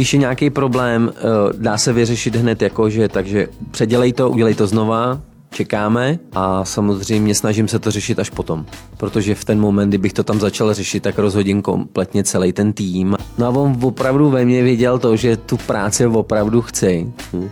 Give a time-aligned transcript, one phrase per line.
[0.00, 1.20] když je nějaký problém, eh,
[1.56, 7.68] dá se vyřešit hned jakože, takže předělej to, udělej to znova, čekáme a samozřejmě snažím
[7.68, 8.66] se to řešit až potom.
[8.96, 13.16] Protože v ten moment, kdybych to tam začal řešit, tak rozhodím kompletně celý ten tým.
[13.38, 17.12] No a on opravdu ve mně viděl to, že tu práci opravdu chci.
[17.32, 17.48] Hm.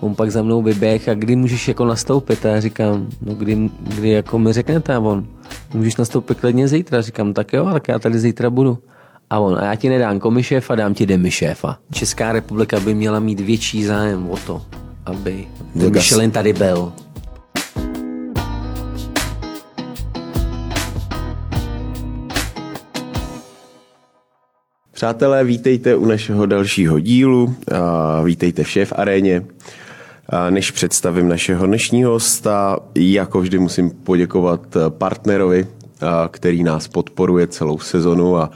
[0.00, 2.46] On pak za mnou vyběh a kdy můžeš jako nastoupit?
[2.46, 5.26] A já říkám, no kdy, kdy jako mi řeknete a on,
[5.74, 7.00] můžeš nastoupit klidně zítra.
[7.00, 8.78] Říkám, tak jo, tak já tady zítra budu.
[9.32, 11.78] A on, a já ti nedám komi šéfa, dám ti demi šéfa.
[11.92, 14.62] Česká republika by měla mít větší zájem o to,
[15.06, 15.46] aby
[15.80, 16.92] ten Michelin tady byl.
[24.92, 27.54] Přátelé, vítejte u našeho dalšího dílu.
[28.24, 29.44] Vítejte v Šéf aréně.
[30.50, 35.66] Než představím našeho dnešního hosta, jako vždy musím poděkovat partnerovi,
[36.30, 38.50] který nás podporuje celou sezonu a,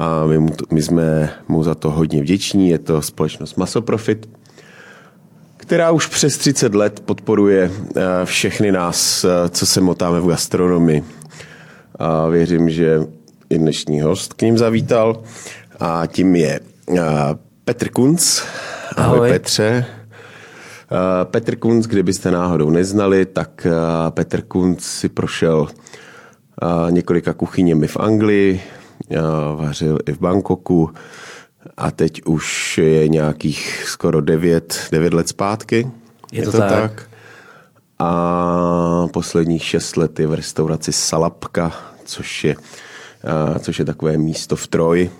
[0.00, 2.68] a my, mu, my jsme mu za to hodně vděční.
[2.68, 4.28] Je to společnost Masoprofit,
[5.56, 7.70] která už přes 30 let podporuje
[8.24, 11.04] všechny nás, co se motáme v gastronomii.
[11.98, 13.00] A věřím, že
[13.50, 15.22] i dnešní host k ním zavítal
[15.80, 16.60] a tím je
[17.64, 18.42] Petr Kunc.
[18.96, 19.84] Ahoj, Ahoj Petře.
[21.24, 23.66] Petr Kunc, kdybyste náhodou neznali, tak
[24.10, 25.68] Petr Kunc si prošel
[26.90, 28.60] několika kuchyněmi v Anglii,
[29.56, 30.90] vařil i v Bangkoku
[31.76, 35.90] a teď už je nějakých skoro 9, 9 let zpátky.
[36.32, 36.70] Je, je to, to tak.
[36.70, 37.06] tak.
[37.98, 41.72] A posledních 6 let je v restauraci Salapka,
[42.04, 42.56] což je,
[43.60, 45.10] což je takové místo v Troji,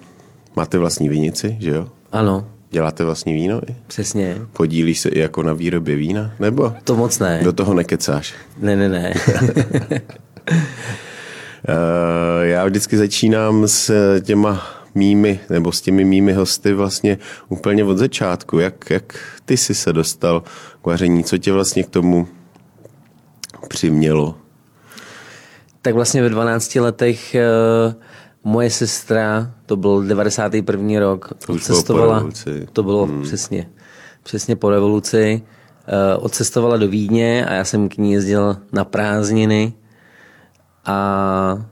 [0.56, 1.88] Máte vlastní vinici, že jo?
[2.12, 2.46] Ano.
[2.70, 3.60] Děláte vlastní víno?
[3.86, 4.36] Přesně.
[4.52, 6.32] Podílíš se i jako na výrobě vína?
[6.40, 6.74] Nebo?
[6.84, 7.40] To moc ne.
[7.44, 8.34] Do toho nekecáš?
[8.58, 9.14] Ne, ne, ne.
[11.68, 17.98] Eh, já vždycky začínám s těma mými, nebo s těmi mými hosty vlastně úplně od
[17.98, 18.58] začátku.
[18.58, 20.42] Jak, jak ty jsi se dostal
[20.82, 21.24] k vaření?
[21.24, 22.28] Co tě vlastně k tomu
[23.68, 24.34] přimělo?
[25.82, 27.36] Tak vlastně ve 12 letech
[27.86, 27.94] uh
[28.44, 31.00] Moje sestra, to byl 91.
[31.00, 32.28] rok, to odcestovala,
[32.72, 33.22] to bylo hmm.
[33.22, 33.70] přesně,
[34.22, 35.42] přesně po revoluci,
[36.18, 39.72] odcestovala do Vídně a já jsem k ní jezdil na prázdniny
[40.84, 41.66] a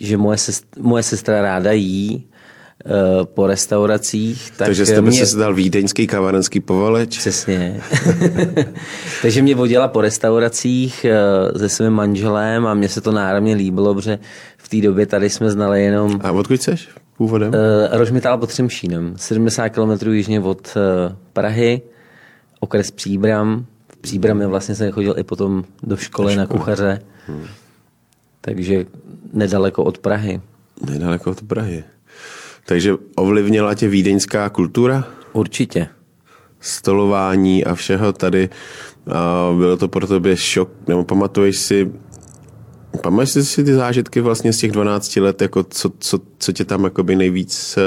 [0.00, 2.26] že moje, sestra, moje sestra ráda jí,
[2.84, 4.50] Eh, po restauracích.
[4.50, 5.26] Tak Takže jste mě...
[5.26, 7.18] se dal vídeňský kavarenský povaleč?
[7.18, 7.80] Přesně.
[9.22, 13.94] Takže mě vodila po restauracích eh, se svým manželem a mně se to náramně líbilo,
[13.94, 14.18] protože
[14.56, 16.20] v té době tady jsme znali jenom...
[16.24, 17.48] A odkud seš původem?
[17.48, 21.82] Uh, Rožmitál pod Třemšínem, 70 km jižně od uh, Prahy,
[22.60, 23.66] okres Příbram.
[23.88, 27.00] V Příbramě vlastně jsem chodil i potom do školy na kuchaře.
[27.26, 27.44] Hmm.
[28.46, 28.86] Takže
[29.32, 30.40] nedaleko od Prahy.
[30.90, 31.84] Nedaleko od Prahy.
[32.66, 35.04] Takže ovlivnila tě vídeňská kultura?
[35.32, 35.88] Určitě.
[36.60, 38.48] Stolování a všeho tady.
[39.10, 41.92] A bylo to pro tebe šok, nebo pamatuješ si,
[43.02, 46.84] pamatuješ si ty zážitky vlastně z těch 12 let, jako co, co, co tě tam
[46.84, 47.78] jakoby nejvíc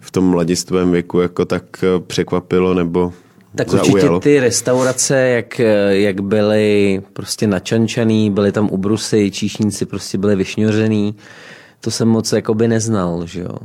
[0.00, 3.12] v tom mladistvém věku jako tak překvapilo nebo
[3.54, 3.92] tak zaujalo?
[3.92, 11.14] určitě ty restaurace, jak, jak byly prostě načančaný, byly tam ubrusy, číšníci prostě byly vyšňořený,
[11.80, 13.56] to jsem moc jakoby neznal, že jo.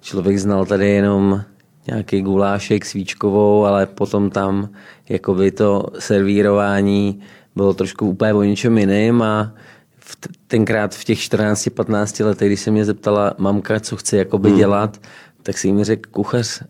[0.00, 1.42] Člověk znal tady jenom
[1.86, 4.68] nějaký gulášek svíčkovou, ale potom tam
[5.08, 7.20] jakoby to servírování
[7.56, 9.54] bylo trošku úplně o něčem jiným a
[9.98, 10.16] v
[10.46, 14.58] tenkrát v těch 14-15 letech, když se mě zeptala mamka, co chce jakoby hmm.
[14.58, 15.00] dělat,
[15.42, 16.62] tak si mi řekl kuchař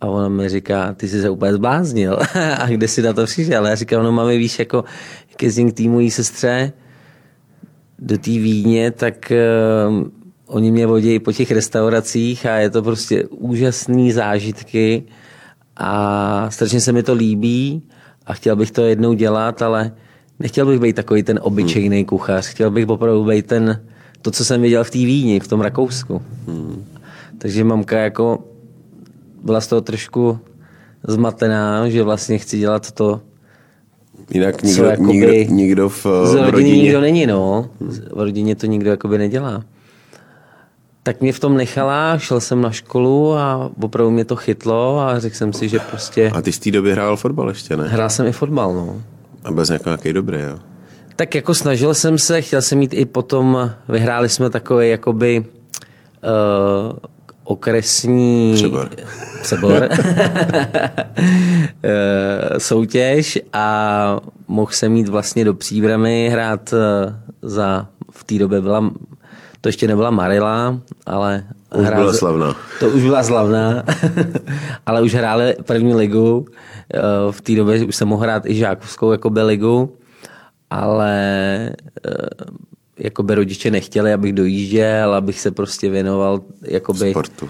[0.00, 2.18] a ona mi říká, ty jsi se úplně zbláznil.
[2.58, 3.66] a kde si na to přišel?
[3.66, 4.84] Já říkám, no máme víš, jako
[5.42, 6.72] jezdím k týmu jí sestře
[7.98, 9.32] do té Vídně, tak
[10.46, 15.04] oni mě vodí po těch restauracích a je to prostě úžasný zážitky
[15.76, 17.82] a strašně se mi to líbí
[18.26, 19.92] a chtěl bych to jednou dělat, ale
[20.38, 22.04] nechtěl bych být takový ten obyčejný hmm.
[22.06, 22.46] kuchař.
[22.46, 23.80] Chtěl bych opravdu být ten,
[24.22, 26.22] to, co jsem viděl v té Víni, v tom Rakousku.
[26.46, 26.84] Hmm.
[27.38, 28.44] Takže mamka jako
[29.42, 30.38] byla z toho trošku
[31.08, 33.20] zmatená, že vlastně chci dělat to,
[34.30, 37.70] Jinak nikdo, co jakoby, nikdo, nikdo v, v rodině nikdo není, no.
[38.14, 39.64] V rodině to nikdo jakoby nedělá
[41.02, 45.18] tak mě v tom nechala, šel jsem na školu a opravdu mě to chytlo a
[45.18, 46.30] řekl jsem si, že prostě...
[46.34, 47.88] A ty z té doby hrál fotbal ještě, ne?
[47.88, 49.02] Hrál jsem i fotbal, no.
[49.44, 50.58] A bez nějaký dobrý, jo?
[51.16, 56.98] Tak jako snažil jsem se, chtěl jsem mít i potom, vyhráli jsme takový jakoby uh,
[57.50, 58.52] okresní...
[58.54, 58.90] Přebor.
[59.42, 59.88] Přebor.
[61.82, 67.12] Eh, soutěž a mohl jsem mít vlastně do příbramy hrát uh,
[67.42, 68.90] za, v té době byla
[69.60, 71.44] to ještě nebyla Marila, ale
[71.74, 72.56] Už byla slavná.
[72.80, 73.82] To už byla slavná,
[74.86, 76.46] ale už hráli první ligu.
[76.94, 77.00] Eh,
[77.30, 79.96] v té době už jsem mohl hrát i žákovskou jakoby ligu,
[80.70, 81.12] ale
[82.06, 82.12] eh,
[83.00, 87.10] jakoby rodiče nechtěli, abych dojížděl, abych se prostě věnoval jakoby...
[87.10, 87.48] Sportu.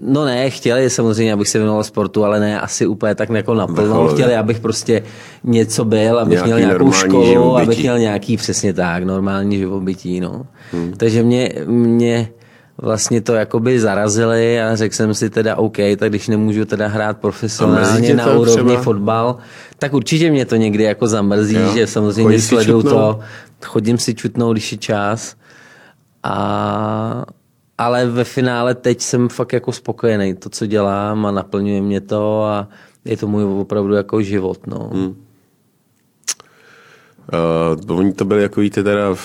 [0.00, 4.08] No ne, chtěli samozřejmě, abych se věnoval sportu, ale ne asi úplně tak jako naplno.
[4.08, 5.02] Chtěli, abych prostě
[5.44, 7.62] něco byl, abych Nějaký měl nějakou školu, živobytí.
[7.62, 10.20] abych měl nějaký přesně tak, normální živobytí.
[10.20, 10.46] No.
[10.72, 10.92] Hmm.
[10.96, 12.28] Takže mě, mě
[12.78, 17.18] vlastně to jakoby zarazili a řekl jsem si teda OK, tak když nemůžu teda hrát
[17.18, 18.82] profesionálně na úrovni třeba?
[18.82, 19.36] fotbal,
[19.78, 21.72] tak určitě mě to někdy jako zamrzí, Jo.
[21.74, 23.20] že samozřejmě sleduju to,
[23.64, 25.36] chodím si čutnout, když je čas.
[26.22, 27.24] A,
[27.78, 30.34] ale ve finále teď jsem fakt jako spokojený.
[30.34, 32.68] To, co dělám a naplňuje mě to a
[33.04, 34.66] je to můj opravdu jako život.
[34.66, 34.90] No.
[34.92, 35.16] Hmm.
[37.88, 39.16] Uh, oni to byli jako víte teda,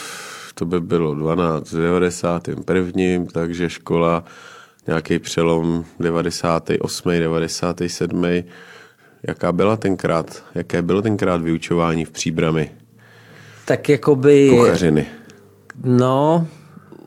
[0.55, 3.25] to by bylo 12 v 91.
[3.33, 4.23] takže škola
[4.87, 7.09] nějaký přelom 98.
[7.19, 8.25] 97.
[9.27, 12.71] Jaká byla tenkrát, jaké bylo tenkrát vyučování v příbrami
[13.65, 14.49] Tak jakoby...
[14.49, 15.05] kuchařiny?
[15.83, 16.47] No,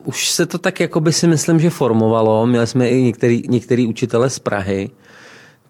[0.03, 2.47] už se to tak jakoby si myslím, že formovalo.
[2.47, 4.89] Měli jsme i některý, některý učitele z Prahy,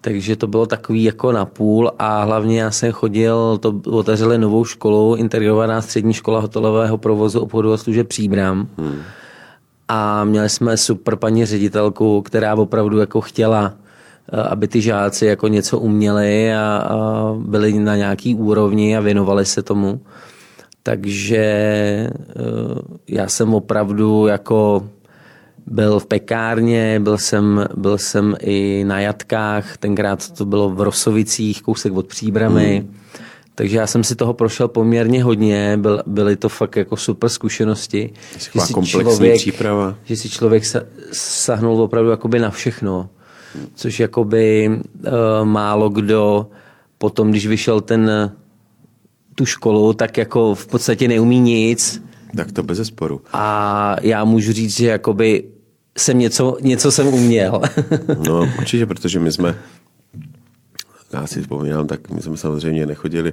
[0.00, 4.64] takže to bylo takový jako na půl a hlavně já jsem chodil, to otevřeli novou
[4.64, 8.68] školu, integrovaná střední škola hotelového provozu obchodu a služeb Příbram.
[8.78, 8.98] Hmm.
[9.88, 13.74] A měli jsme super paní ředitelku, která opravdu jako chtěla,
[14.32, 19.62] aby ty žáci jako něco uměli a, a byli na nějaký úrovni a věnovali se
[19.62, 20.00] tomu.
[20.82, 22.10] Takže eh,
[23.08, 24.88] já jsem opravdu jako
[25.66, 31.62] byl v pekárně, byl jsem, byl jsem i na jatkách, tenkrát to bylo v Rosovicích,
[31.62, 32.78] kousek od Příbramy.
[32.78, 32.96] Hmm.
[33.54, 38.12] Takže já jsem si toho prošel poměrně hodně, byl, byly to fakt jako super zkušenosti.
[38.44, 39.94] Taková komplexní příprava.
[40.04, 40.80] Že si člověk sa,
[41.12, 43.08] sahnul opravdu jakoby na všechno,
[43.74, 45.12] což jakoby uh,
[45.44, 46.46] málo kdo
[46.98, 48.32] potom, když vyšel ten
[49.34, 52.02] tu školu, tak jako v podstatě neumí nic
[52.36, 53.20] Tak to bez zesporu.
[53.32, 55.44] a já můžu říct, že jakoby
[55.98, 57.62] jsem něco, něco jsem uměl.
[58.28, 59.54] No určitě, protože my jsme,
[61.12, 63.32] já si vzpomínám, tak my jsme samozřejmě nechodili,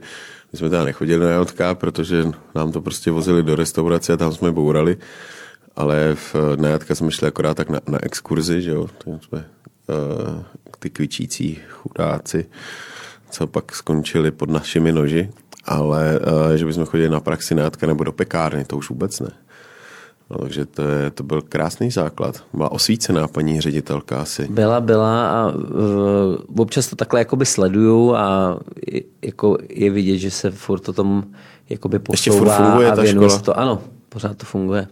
[0.51, 2.25] my jsme teda nechodili na jatka, protože
[2.55, 4.97] nám to prostě vozili do restaurace a tam jsme bourali,
[5.75, 9.45] ale v, na jatka jsme šli akorát tak na, na exkurzi, že jo, tak jsme
[10.79, 12.45] ty kvičící chudáci,
[13.29, 15.29] co pak skončili pod našimi noži,
[15.65, 19.19] ale uh, že bychom chodili na praxi na jatka nebo do pekárny, to už vůbec
[19.19, 19.29] ne.
[20.29, 22.43] No, takže to, je, to byl krásný základ.
[22.53, 24.47] Byla osvícená paní ředitelka asi.
[24.49, 25.55] Byla, byla a uh,
[26.57, 31.23] občas to takhle jakoby sleduju a je- jako je vidět, že se furt o tom
[31.69, 33.39] jakoby Ještě furt posouvá funguje a ta věnuje škola?
[33.39, 33.59] se to.
[33.59, 34.87] Ano, pořád to funguje.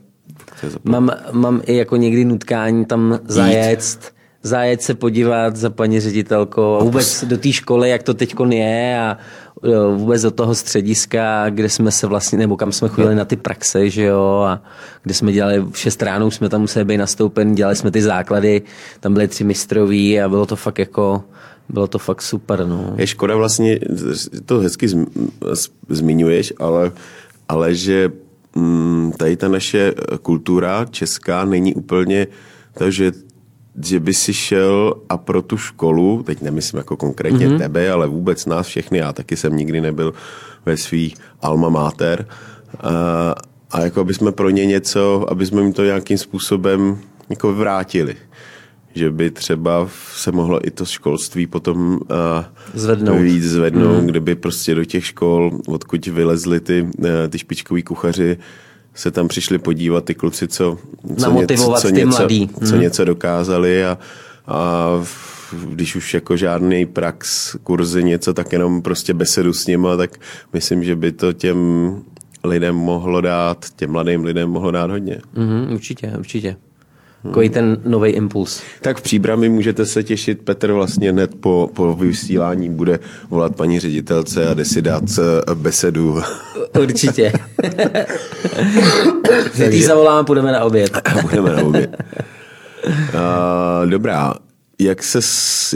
[0.62, 6.76] To Mám, mám i jako někdy nutkání tam zajet, zajet se podívat za paní ředitelkou
[6.76, 9.18] a vůbec do té školy, jak to teď je a
[9.64, 13.36] jo, vůbec do toho střediska, kde jsme se vlastně, nebo kam jsme chodili na ty
[13.36, 14.62] praxe, že jo, a
[15.04, 18.62] kde jsme dělali v 6 ráno, jsme tam museli být nastoupen, dělali jsme ty základy,
[19.00, 21.24] tam byly tři mistroví a bylo to fakt jako,
[21.70, 22.94] bylo to fakt super, no.
[22.98, 23.80] Je škoda vlastně,
[24.46, 24.88] to hezky
[25.90, 26.92] zmiňuješ, ale,
[27.50, 28.12] ale že
[28.56, 32.28] mm, tady ta naše kultura česká není úplně
[32.78, 32.92] to,
[33.86, 37.58] že, by si šel a pro tu školu, teď nemyslím jako konkrétně mm-hmm.
[37.58, 40.14] tebe, ale vůbec nás všechny, já taky jsem nikdy nebyl
[40.66, 42.26] ve svý alma mater,
[42.80, 43.36] a,
[43.72, 46.98] a jako aby jsme pro ně něco, aby jsme jim to nějakým způsobem
[47.30, 48.16] jako vrátili
[48.96, 52.00] že by třeba se mohlo i to školství potom uh,
[52.74, 53.22] Zvednout.
[53.22, 54.08] víc zvednout, mm.
[54.08, 58.38] kdyby prostě do těch škol, odkud vylezli ty, uh, ty špičkoví kuchaři,
[58.96, 60.78] se tam přišli podívat ty kluci, co,
[61.18, 62.50] co, Namotivovat co, ty něco, mladý.
[62.68, 62.82] co Mm.
[62.82, 63.98] něco dokázali a,
[64.48, 64.88] a
[65.70, 70.18] když už jako žádný prax, kurzy, něco, tak jenom prostě besedu s nima, tak
[70.54, 71.96] myslím, že by to těm
[72.44, 75.22] lidem mohlo dát, těm mladým lidem mohlo dát hodně.
[75.34, 76.56] Mhm, určitě, určitě.
[77.24, 78.62] Takový ten nový impuls.
[78.82, 83.00] Tak v příbrami můžete se těšit, Petr vlastně hned po, po vysílání bude
[83.30, 86.22] volat paní ředitelce a jde si dát eh, besedu.
[86.82, 87.34] Určitě.
[89.68, 90.92] Když zavoláme, půjdeme na oběd.
[91.22, 92.04] Budeme na oběd.
[92.86, 94.34] Uh, dobrá,
[94.80, 95.20] jak, se,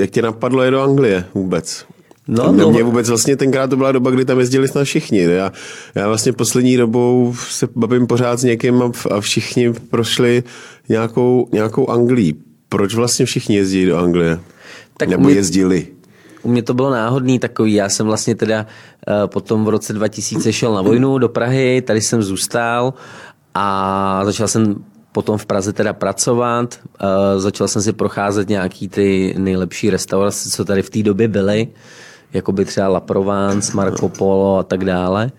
[0.02, 1.86] jak tě napadlo je do Anglie vůbec?
[2.28, 2.72] No, No.
[2.72, 5.20] Mě vůbec vlastně tenkrát to byla doba, kdy tam jezdili snad všichni.
[5.24, 5.52] Já,
[5.96, 10.44] já vlastně poslední dobou se bavím pořád s někým a, a všichni prošli
[10.90, 12.34] nějakou, nějakou Anglii.
[12.70, 14.40] Proč vlastně všichni jezdí do Anglie?
[14.98, 15.88] Tak Nebo mě- jezdili?
[16.44, 17.74] U mě to bylo náhodný takový.
[17.74, 18.66] Já jsem vlastně teda
[19.08, 22.94] eh, potom v roce 2000 šel na vojnu do Prahy, tady jsem zůstal
[23.54, 24.76] a začal jsem
[25.12, 26.80] potom v Praze teda pracovat.
[26.84, 31.68] Uh, začal jsem si procházet nějaký ty nejlepší restaurace, co tady v té době byly,
[32.36, 35.32] jako by třeba La Provence, Marco Polo a tak dále.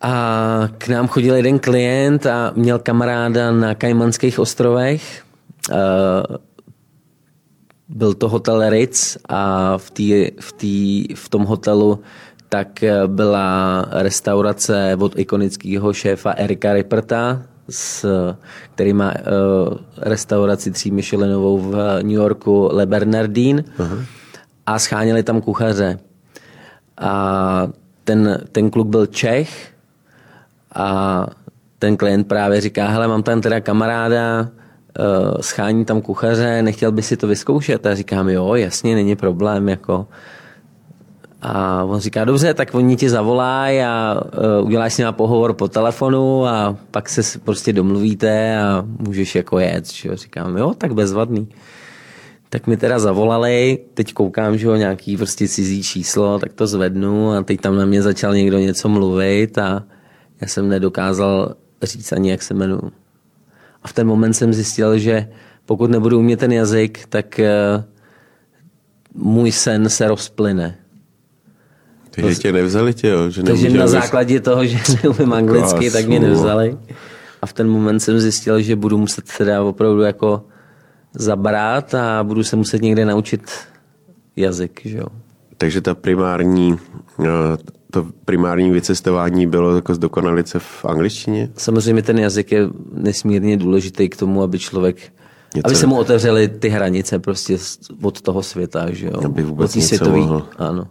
[0.00, 5.22] A k nám chodil jeden klient a měl kamaráda na Kajmanských ostrovech.
[5.70, 6.36] Uh,
[7.88, 12.00] byl to hotel Ritz a v, tý, v, tý, v tom hotelu
[12.48, 18.06] tak byla restaurace od ikonického šéfa Erika Ripperta, s,
[18.74, 24.04] který má uh, restauraci tří Michelinovou v New Yorku Le Bernardin uh-huh.
[24.66, 25.98] A scháněli tam kuchaře.
[26.98, 27.68] A
[28.04, 29.72] ten, ten kluk byl Čech
[30.74, 31.26] a
[31.78, 37.02] ten klient právě říká, hele, mám tam teda kamaráda, uh, schání tam kuchaře, nechtěl by
[37.02, 37.86] si to vyzkoušet?
[37.86, 40.06] A říkám, jo, jasně, není problém, jako
[41.42, 44.20] a on říká, dobře, tak oni ti zavolají a
[44.60, 49.58] uh, uděláš s nimi pohovor po telefonu a pak se prostě domluvíte a můžeš jako
[49.58, 49.86] jet.
[49.92, 50.16] Že?
[50.16, 51.48] Říkám, jo, tak bezvadný.
[52.48, 57.30] Tak mi teda zavolali, teď koukám, že jo, nějaký prostě cizí číslo, tak to zvednu
[57.30, 59.84] a teď tam na mě začal někdo něco mluvit a
[60.40, 62.92] já jsem nedokázal říct ani, jak se jmenuji.
[63.82, 65.28] A v ten moment jsem zjistil, že
[65.64, 67.84] pokud nebudu umět ten jazyk, tak uh,
[69.14, 70.78] můj sen se rozplyne
[72.22, 73.30] takže tě nevzali tě, jo?
[73.30, 75.98] Že takže na základě toho, že neumím anglicky, Krásno.
[76.00, 76.78] tak mě nevzali.
[77.42, 80.44] A v ten moment jsem zjistil, že budu muset teda opravdu jako
[81.16, 83.50] zabrát a budu se muset někde naučit
[84.36, 84.80] jazyk.
[84.84, 85.06] Že jo?
[85.56, 86.78] Takže ta primární,
[87.20, 87.26] eh,
[87.90, 91.50] to primární vycestování bylo jako zdokonalit se v angličtině?
[91.56, 94.96] Samozřejmě ten jazyk je nesmírně důležitý k tomu, aby člověk
[95.54, 95.66] Něco...
[95.68, 97.58] Aby se mu otevřely ty hranice prostě
[98.02, 99.20] od toho světa, že jo?
[99.24, 100.46] Aby vůbec něco světový, mohl.
[100.58, 100.86] Ano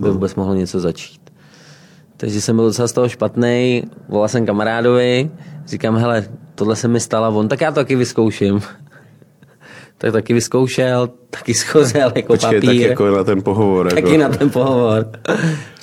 [0.00, 1.20] by vůbec mohlo něco začít.
[2.16, 5.30] Takže jsem byl docela z toho špatný, volal jsem kamarádovi,
[5.66, 8.60] říkám, hele, tohle se mi stalo, on, tak já to taky vyzkouším.
[10.00, 12.80] Tak taky vyzkoušel, taky schozel jako Počkej, papír.
[12.80, 13.88] tak jako na ten pohovor.
[13.88, 14.22] Taky jako.
[14.22, 15.06] na ten pohovor.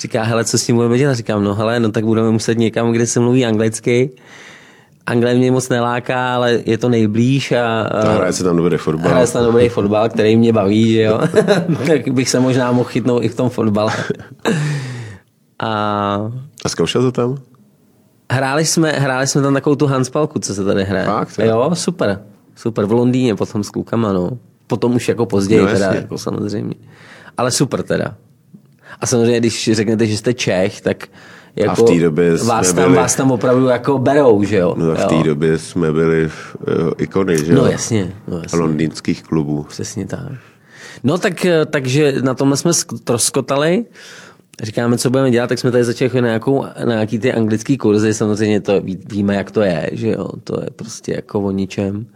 [0.00, 1.14] Říká, hele, co s tím budeme dělat?
[1.14, 4.10] Říkám, no hele, no tak budeme muset někam, kde se mluví anglicky
[5.08, 9.10] Anglie mě moc neláká, ale je to nejblíž a, a hraje se tam dobrý fotbal.
[9.10, 11.20] Hraje se tam dobrý fotbal, který mě baví, že jo.
[11.86, 13.92] tak bych se možná mohl chytnout i v tom fotbale.
[15.62, 16.30] a...
[16.64, 17.38] a zkoušel to tam?
[18.32, 21.06] Hráli jsme, hráli jsme tam takovou tu Hanspalku, co se tady hraje.
[21.06, 22.20] Fakt, jo, super.
[22.58, 24.30] Super, v Londýně potom s klukama, no.
[24.66, 26.74] Potom už jako později, no, teda, jako samozřejmě.
[27.36, 28.14] Ale super teda.
[29.00, 31.06] A samozřejmě, když řeknete, že jste Čech, tak
[31.56, 34.74] jako a v té době vás, tam, byli, vás tam opravdu jako berou, že jo?
[34.78, 37.58] No v té době jsme byli v, jo, ikony, že jo?
[37.58, 38.58] No jasně, no jasně.
[38.58, 39.66] Londýnských klubů.
[39.68, 40.32] Přesně tak.
[41.04, 42.72] No tak, eh, takže na tomhle jsme
[43.04, 43.84] troskotali.
[44.62, 48.14] Říkáme, co budeme dělat, tak jsme tady začali na, nějakou, na nějaký ty anglický kurzy,
[48.14, 48.80] samozřejmě to
[49.12, 52.06] víme, jak to je, že jo, to je prostě jako o ničem.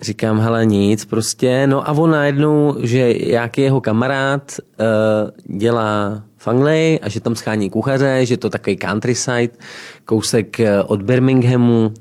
[0.00, 6.48] Říkám, hele, nic, prostě, no a on najednou, že jaký jeho kamarád uh, dělá v
[6.48, 9.50] Anglii a že tam schání kuchaře, že to takový countryside,
[10.04, 11.92] kousek eh, od Birminghamu,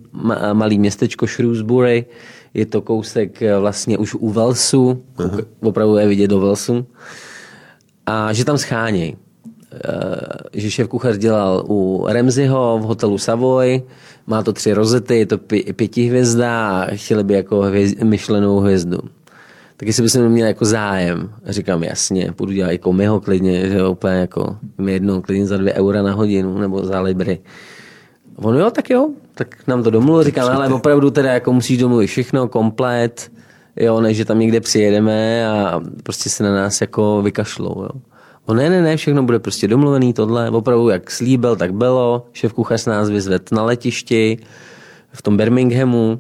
[0.54, 2.06] malý městečko Shrewsbury,
[2.54, 5.46] je to kousek eh, vlastně už u Velsu, uh-huh.
[5.62, 6.86] opravdu je vidět do Velsu,
[8.06, 9.18] a že tam schánějí.
[9.74, 13.82] Eh, že šéf kuchař dělal u Remziho v hotelu Savoy,
[14.28, 15.38] má to tři rozety, je to
[15.76, 19.00] pětihvězda a chtěli by jako hvězd, myšlenou hvězdu
[19.78, 21.30] tak jestli bychom měli jako zájem.
[21.46, 25.58] Říkám, jasně, půjdu dělat jako myho klidně, že jo, úplně jako mi jednou klidně za
[25.58, 27.40] dvě eura na hodinu nebo za libry.
[28.36, 32.08] On jo, tak jo, tak nám to domluvil, říkám, ale opravdu teda jako musíš domluvit
[32.08, 33.32] všechno, komplet,
[33.76, 37.90] jo, než že tam někde přijedeme a prostě se na nás jako vykašlou, jo.
[38.46, 42.54] On ne, ne, ne, všechno bude prostě domluvený, tohle, opravdu jak slíbil, tak bylo, šéf
[42.54, 44.38] kuchař nás vyzved na letišti,
[45.14, 46.20] v tom Birminghamu,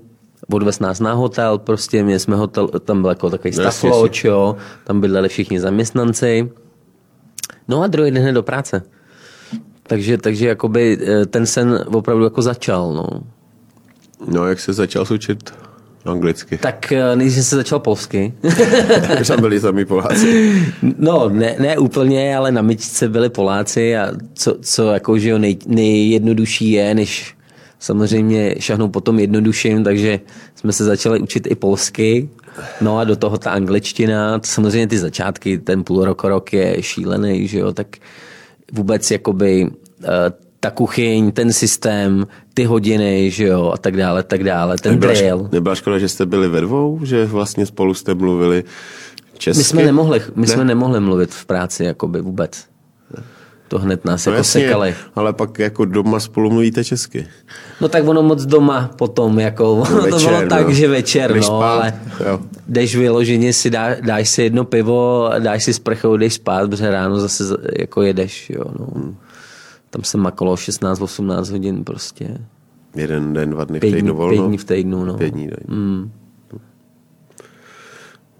[0.54, 4.56] odvez nás na hotel, prostě mě jsme hotel, tam byl jako takový staff lodge, jo,
[4.84, 6.52] tam bydleli všichni zaměstnanci.
[7.68, 8.84] No a druhý den hned do práce.
[9.84, 13.08] Takže, takže jakoby eh, ten sen opravdu jako začal, no.
[14.28, 15.54] No, jak se začal učit
[16.06, 16.58] anglicky?
[16.58, 18.34] Tak eh, než se začal polsky.
[19.22, 20.64] Už tam byli sami Poláci.
[20.98, 25.38] No, ne, ne úplně, ale na myčce byli Poláci a co, co jako, že jo,
[25.38, 27.36] nej, nejjednodušší je, než
[27.80, 30.20] samozřejmě šahnou potom jednodušším, takže
[30.56, 32.30] jsme se začali učit i polsky,
[32.82, 36.84] no a do toho ta angličtina, to samozřejmě ty začátky, ten půl rok, rok je
[36.84, 37.88] šílený, že jo, tak
[38.72, 39.68] vůbec jakoby
[40.04, 44.92] eh, ta kuchyň, ten systém, ty hodiny, že jo, a tak dále, tak dále, ten
[44.92, 45.50] nebyla, drill.
[45.52, 48.64] Nebyla škoda, že jste byli ve dvou, že vlastně spolu jste mluvili
[49.38, 49.58] česky?
[49.58, 50.54] My jsme nemohli, my ne?
[50.54, 52.66] jsme nemohli mluvit v práci, jakoby vůbec.
[53.68, 54.96] To hned nás No jako jasně, sekali.
[55.16, 57.28] ale pak jako doma spolu mluvíte česky.
[57.82, 60.74] No tak ono moc doma potom, jako, to večer, bylo tak, no.
[60.74, 61.94] že večer, Jdeš no, spát, ale
[62.28, 62.40] jo.
[62.68, 67.20] jdeš vyloženě si, dá, dáš si jedno pivo, dáš si sprchou, jdeš spát, protože ráno
[67.20, 67.44] zase
[67.80, 68.88] jako jedeš, jo, no.
[68.96, 69.16] Hmm.
[69.96, 72.38] Tam se makalo 16-18 hodin prostě.
[72.96, 74.34] Jeden den, dva dny v týdnu volno.
[74.34, 75.18] pět dní v týdnu, no.
[75.18, 75.58] Pět dní, dej.
[75.68, 76.12] Mm.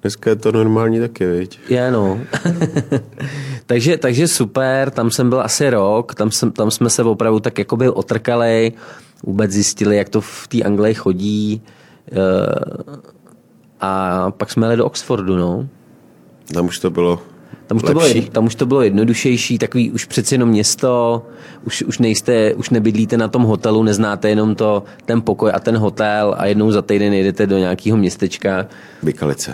[0.02, 1.60] Dneska je to normální taky, viď?
[1.70, 2.20] Je, no.
[3.66, 7.60] takže, takže super, tam jsem byl asi rok, tam, jsem, tam jsme se opravdu tak
[7.60, 8.74] jako byl otrkali,
[9.24, 11.62] vůbec zjistili, jak to v té Anglii chodí.
[12.12, 12.18] eh,
[13.82, 15.68] A pak jsme jeli do Oxfordu, no.
[16.54, 17.22] Tam už to bylo
[17.68, 21.26] Tam už, to bylo, tam už to bylo jednodušejší, takový už přeci jenom město,
[21.64, 25.78] už, už nejste, už nebydlíte na tom hotelu, neznáte jenom to, ten pokoj a ten
[25.78, 28.66] hotel a jednou za týden jedete do nějakého městečka,
[29.04, 29.54] Vykalice.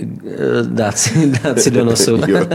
[0.00, 2.20] eh, dát si, dát si do nosu.
[2.26, 2.46] Jo.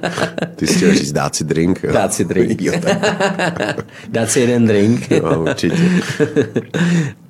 [0.56, 1.84] Ty jsi chtěl říct dát si drink.
[1.84, 1.92] jo?
[1.92, 2.62] Dát si drink.
[2.62, 2.72] Jo,
[4.08, 5.10] dát si jeden drink.
[5.10, 5.88] jo, určitě.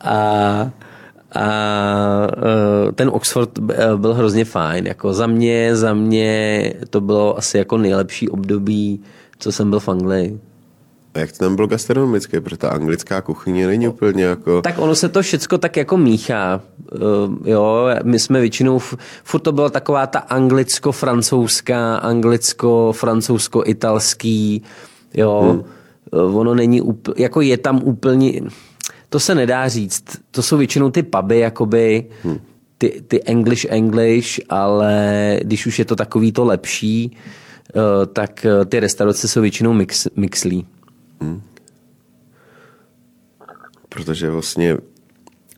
[0.01, 0.71] a,
[1.35, 2.29] a
[2.89, 3.63] eh, ten Oxford eh,
[3.97, 4.87] byl hrozně fajn.
[4.87, 9.01] Jako za mě, za mě to bylo asi jako nejlepší období,
[9.39, 10.41] co jsem byl v Anglii.
[11.15, 14.63] A jak to tam bylo gastronomické, protože ta anglická kuchyně není úplně jako...
[14.63, 16.61] Tak ono se to všecko tak jako míchá.
[16.93, 17.01] Uh,
[17.45, 18.79] jo, my jsme většinou,
[19.25, 24.63] furt to byla taková ta anglicko-francouzská, anglicko-francouzsko-italský,
[25.15, 25.43] jo.
[25.43, 25.63] Hmm.
[26.37, 28.41] Ono není úplně, jako je tam úplně,
[29.15, 30.05] to se nedá říct.
[30.31, 32.39] To jsou většinou ty puby, jakoby, hmm.
[32.79, 37.17] ty, ty English English, ale když už je to takový to lepší,
[37.75, 40.67] uh, tak uh, ty restaurace jsou většinou mix, mixlí.
[43.89, 44.77] Protože vlastně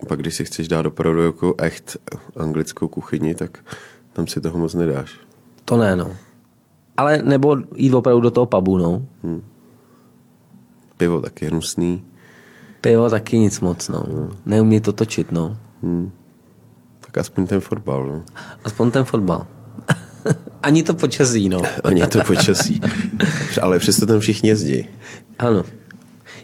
[0.09, 1.97] pak, když si chceš dát opravdu jako echt
[2.37, 3.65] anglickou kuchyni, tak
[4.13, 5.21] tam si toho moc nedáš.
[5.65, 6.17] To ne, no.
[6.97, 9.07] Ale nebo jít opravdu do toho pubu, no.
[10.97, 12.05] Pivo taky hnusný.
[12.87, 14.03] Pivo taky nic moc, no.
[14.47, 15.57] Neumí to točit, no.
[17.01, 18.23] Tak aspoň ten fotbal, no.
[18.65, 19.47] Aspoň ten fotbal.
[20.63, 21.63] Ani to počasí, no.
[21.85, 22.81] Ani to počasí.
[23.63, 24.89] Ale přesto tam všichni jezdí.
[25.39, 25.65] Ano.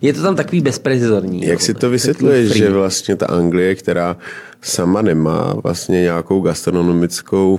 [0.00, 1.46] Je to tam takový bezprecizorní.
[1.46, 1.66] Jak jo.
[1.66, 4.16] si to vysvětluješ, že vlastně ta Anglie, která
[4.62, 7.58] sama nemá vlastně nějakou gastronomickou,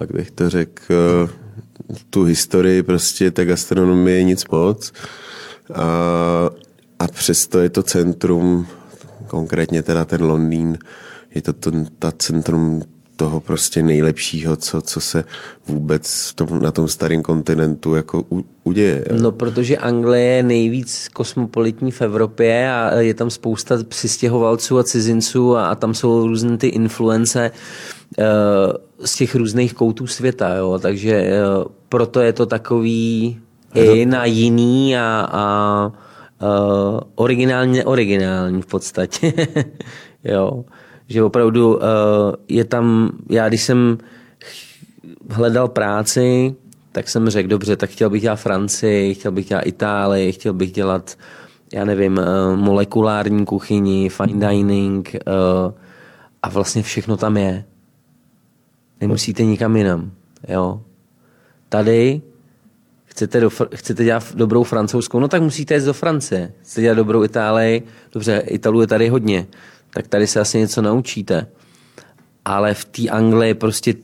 [0.00, 1.30] jak bych to řekl,
[2.10, 4.92] tu historii prostě té gastronomie nic moc.
[5.74, 6.50] A,
[6.98, 8.66] a přesto je to centrum,
[9.26, 10.78] konkrétně teda ten Londýn,
[11.34, 12.82] je to ten, ta centrum
[13.16, 15.24] toho prostě nejlepšího, co, co se
[15.66, 19.04] vůbec v tom, na tom starém kontinentu jako u, uděje.
[19.20, 25.56] No, protože Anglie je nejvíc kosmopolitní v Evropě a je tam spousta přistěhovalců a cizinců
[25.56, 27.50] a, a tam jsou různé ty influence
[28.18, 28.24] uh,
[29.04, 30.78] z těch různých koutů světa, jo.
[30.82, 33.38] Takže uh, proto je to takový
[33.74, 35.92] i na jiný a, a
[36.42, 39.32] uh, originální, neoriginální v podstatě.
[40.24, 40.64] jo.
[41.08, 41.82] Že opravdu uh,
[42.48, 43.98] je tam, já když jsem
[45.30, 46.54] hledal práci,
[46.96, 50.72] tak jsem řekl, dobře, tak chtěl bych dělat Francii, chtěl bych dělat Itálii, chtěl bych
[50.72, 51.18] dělat,
[51.72, 55.20] já nevím, eh, molekulární kuchyni, fine dining eh,
[56.42, 57.64] a vlastně všechno tam je.
[59.00, 60.10] Nemusíte nikam jinam,
[60.48, 60.80] jo.
[61.68, 62.22] Tady
[63.16, 66.52] chcete, do, chcete dělat dobrou francouzskou, no tak musíte jít do Francie.
[66.62, 69.46] Chcete dělat dobrou Itálii, dobře, Italů je tady hodně,
[69.90, 71.46] tak tady se asi něco naučíte.
[72.44, 73.94] Ale v té Anglii prostě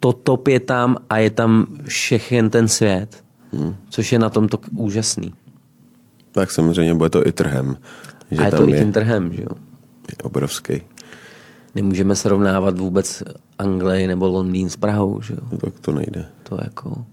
[0.00, 3.24] to top je tam a je tam všechen ten svět.
[3.52, 3.76] Hmm.
[3.88, 5.34] Což je na tom to úžasný.
[6.32, 7.76] Tak samozřejmě bude to i trhem.
[8.30, 9.56] Že a je tam to i je, tím trhem, že jo.
[10.10, 10.82] je obrovský.
[11.74, 13.22] Nemůžeme srovnávat vůbec
[13.58, 15.40] Anglii nebo Londýn s Prahou, že jo.
[15.52, 16.26] No, tak to nejde.
[16.42, 17.04] To jako...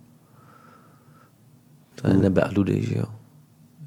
[2.01, 3.05] To je nebe a dudy, že jo.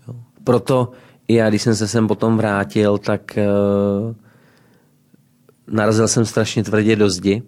[0.08, 0.14] jo.
[0.44, 0.90] Proto
[1.28, 4.14] i já, když jsem se sem potom vrátil, tak uh,
[5.66, 7.42] narazil jsem strašně tvrdě do zdi,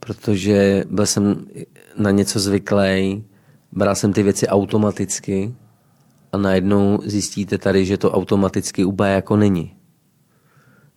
[0.00, 1.46] protože byl jsem
[1.98, 3.24] na něco zvyklý,
[3.72, 5.54] bral jsem ty věci automaticky
[6.32, 9.76] a najednou zjistíte tady, že to automaticky úplně jako není.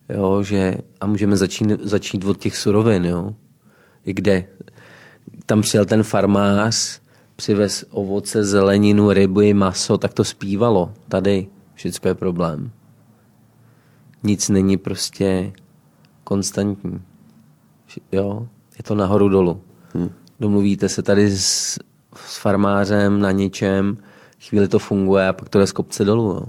[0.08, 3.34] Jo, že, a můžeme začít, začít od těch surovin, jo.
[4.04, 4.44] Kde
[5.46, 7.01] tam přijel ten farmář,
[7.42, 10.92] přivez ovoce, zeleninu, ryby, maso, tak to zpívalo.
[11.08, 12.70] Tady všechno je problém.
[14.22, 15.52] Nic není prostě
[16.24, 17.02] konstantní.
[18.12, 18.46] Jo,
[18.78, 19.60] je to nahoru dolů.
[19.94, 20.10] Hmm.
[20.40, 21.78] Domluvíte se tady s,
[22.14, 23.98] s farmářem na něčem,
[24.40, 26.32] chvíli to funguje a pak to jde z kopce dolů.
[26.32, 26.46] Jo.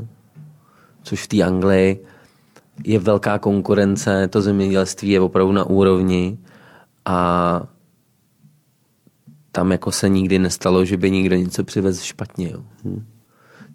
[1.03, 2.05] Což v té Anglii
[2.83, 6.37] je velká konkurence, to zemědělství je opravdu na úrovni
[7.05, 7.67] a
[9.55, 12.49] tam jako se nikdy nestalo, že by někdo něco přivez špatně.
[12.51, 12.63] Jo.
[12.85, 13.05] Hm.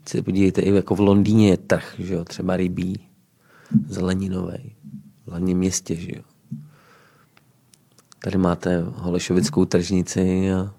[0.07, 3.09] Si podívejte, i jako v Londýně je trh, že jo, třeba rybí,
[3.89, 4.77] zeleninový,
[5.27, 6.23] v hlavním městě, že jo.
[8.25, 10.75] Tady máte Holešovickou tržnici a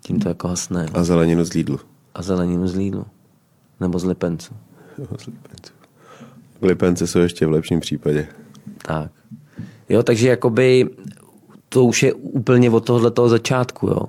[0.00, 0.86] tím to jako hasné.
[0.94, 1.80] A zeleninu z Lidlu.
[2.14, 3.06] A zeleninu z Lidlu.
[3.80, 4.54] Nebo z Lipencu.
[5.18, 5.72] Z Lipencu.
[6.62, 8.28] Lipence jsou ještě v lepším případě.
[8.84, 9.12] Tak.
[9.88, 10.90] Jo, takže jakoby
[11.72, 14.02] to už je úplně od tohohle toho začátku, jo.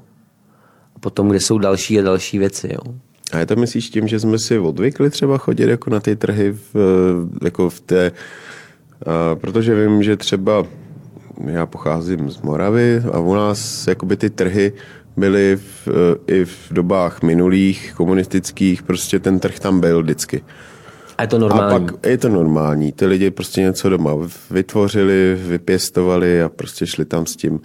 [0.96, 2.94] A potom, kde jsou další a další věci, jo.
[3.32, 6.52] A je to myslíš tím, že jsme si odvykli třeba chodit jako na ty trhy
[6.52, 6.76] v,
[7.44, 8.12] jako v té,
[9.06, 10.66] a, protože vím, že třeba
[11.46, 14.74] já pocházím z Moravy a u nás jakoby ty trhy
[15.18, 15.88] byly v,
[16.28, 20.44] i v dobách minulých komunistických, prostě ten trh tam byl vždycky.
[21.18, 21.76] A je to normální.
[21.76, 22.92] A pak je to normální.
[22.92, 24.12] Ty lidi prostě něco doma
[24.52, 27.60] vytvořili, vypěstovali a prostě šli tam s tím, uh,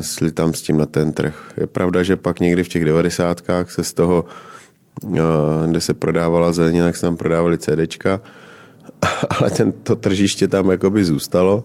[0.00, 1.52] šli tam s tím na ten trh.
[1.56, 4.24] Je pravda, že pak někdy v těch devadesátkách se z toho,
[5.02, 5.18] uh,
[5.66, 8.20] kde se prodávala zelenina, tak se tam prodávali CDčka,
[9.40, 11.64] ale ten, to tržiště tam jakoby zůstalo.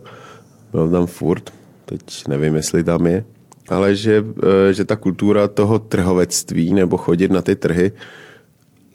[0.72, 1.54] Bylo tam furt,
[1.86, 3.26] teď nevím, jestli tam je,
[3.70, 4.34] ale že, uh,
[4.72, 7.92] že ta kultura toho trhovectví nebo chodit na ty trhy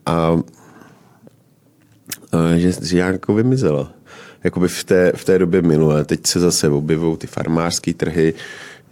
[0.07, 0.39] a
[2.57, 3.93] že, že jako vymizela.
[4.45, 6.05] Jakoby v té, v té době minulé.
[6.05, 8.35] Teď se zase objevují ty farmářské trhy,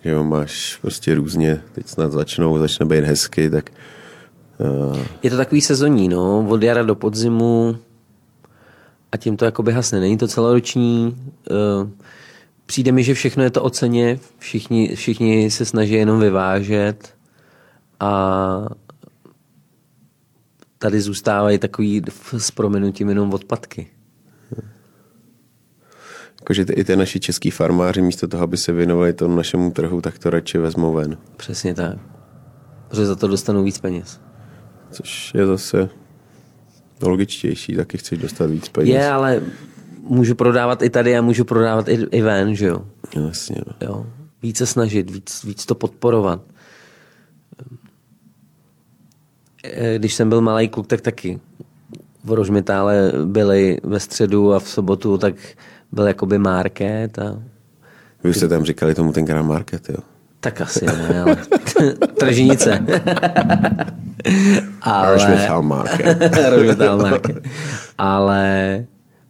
[0.04, 3.70] že jo, máš prostě různě, teď snad začnou, začne být hezky, tak...
[4.58, 4.98] Uh...
[5.22, 7.76] Je to takový sezonní, no, od jara do podzimu
[9.12, 10.00] a tím to jakoby hasne.
[10.00, 11.16] Není to celoroční,
[11.50, 11.88] uh,
[12.66, 17.14] přijde mi, že všechno je to o ceně, všichni, všichni se snaží jenom vyvážet
[18.00, 18.68] a
[20.82, 22.02] tady zůstávají takový
[22.38, 23.86] s proměnutím jenom odpadky.
[26.40, 30.18] Jakože i ty naši český farmáři místo toho, aby se věnovali tomu našemu trhu, tak
[30.18, 31.18] to radši vezmou ven.
[31.36, 31.98] Přesně tak.
[32.88, 34.20] Protože za to dostanou víc peněz.
[34.90, 35.88] Což je zase
[37.02, 38.94] logičtější, taky chceš dostat víc peněz.
[38.94, 39.42] Je, ale
[40.02, 42.86] můžu prodávat i tady a můžu prodávat i, i ven, že jo?
[43.16, 43.56] Jasně.
[43.66, 43.86] No.
[43.86, 44.06] Jo.
[44.42, 46.42] Více snažit, víc, víc to podporovat.
[49.96, 51.40] Když jsem byl malý kluk, tak taky
[52.24, 55.34] v Rožmitále byli ve středu a v sobotu, tak
[55.92, 57.18] byl jakoby market.
[57.18, 57.42] A...
[58.24, 59.96] Vy jste tam říkali tomu tenkrát market, jo?
[60.40, 61.36] Tak asi ne, ale
[62.18, 62.86] tržnice.
[64.80, 65.12] ale...
[65.12, 66.36] Rožmitál market.
[66.50, 67.44] Rožmitál market.
[67.98, 68.84] Ale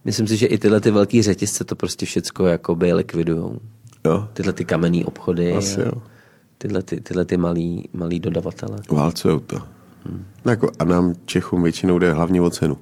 [0.04, 3.58] myslím si, že i tyhle ty velký řetězce to prostě všecko jakoby likvidujou.
[4.04, 4.28] Jo.
[4.32, 5.52] Tyhle ty kamenné obchody.
[5.52, 5.92] Asi jo.
[6.58, 8.78] Tyhle, ty, tyhle ty malý, malý dodavatele.
[8.90, 9.62] Válcujou to.
[10.04, 10.24] Hmm.
[10.44, 12.78] Jako, a nám Čechům většinou jde hlavně o cenu.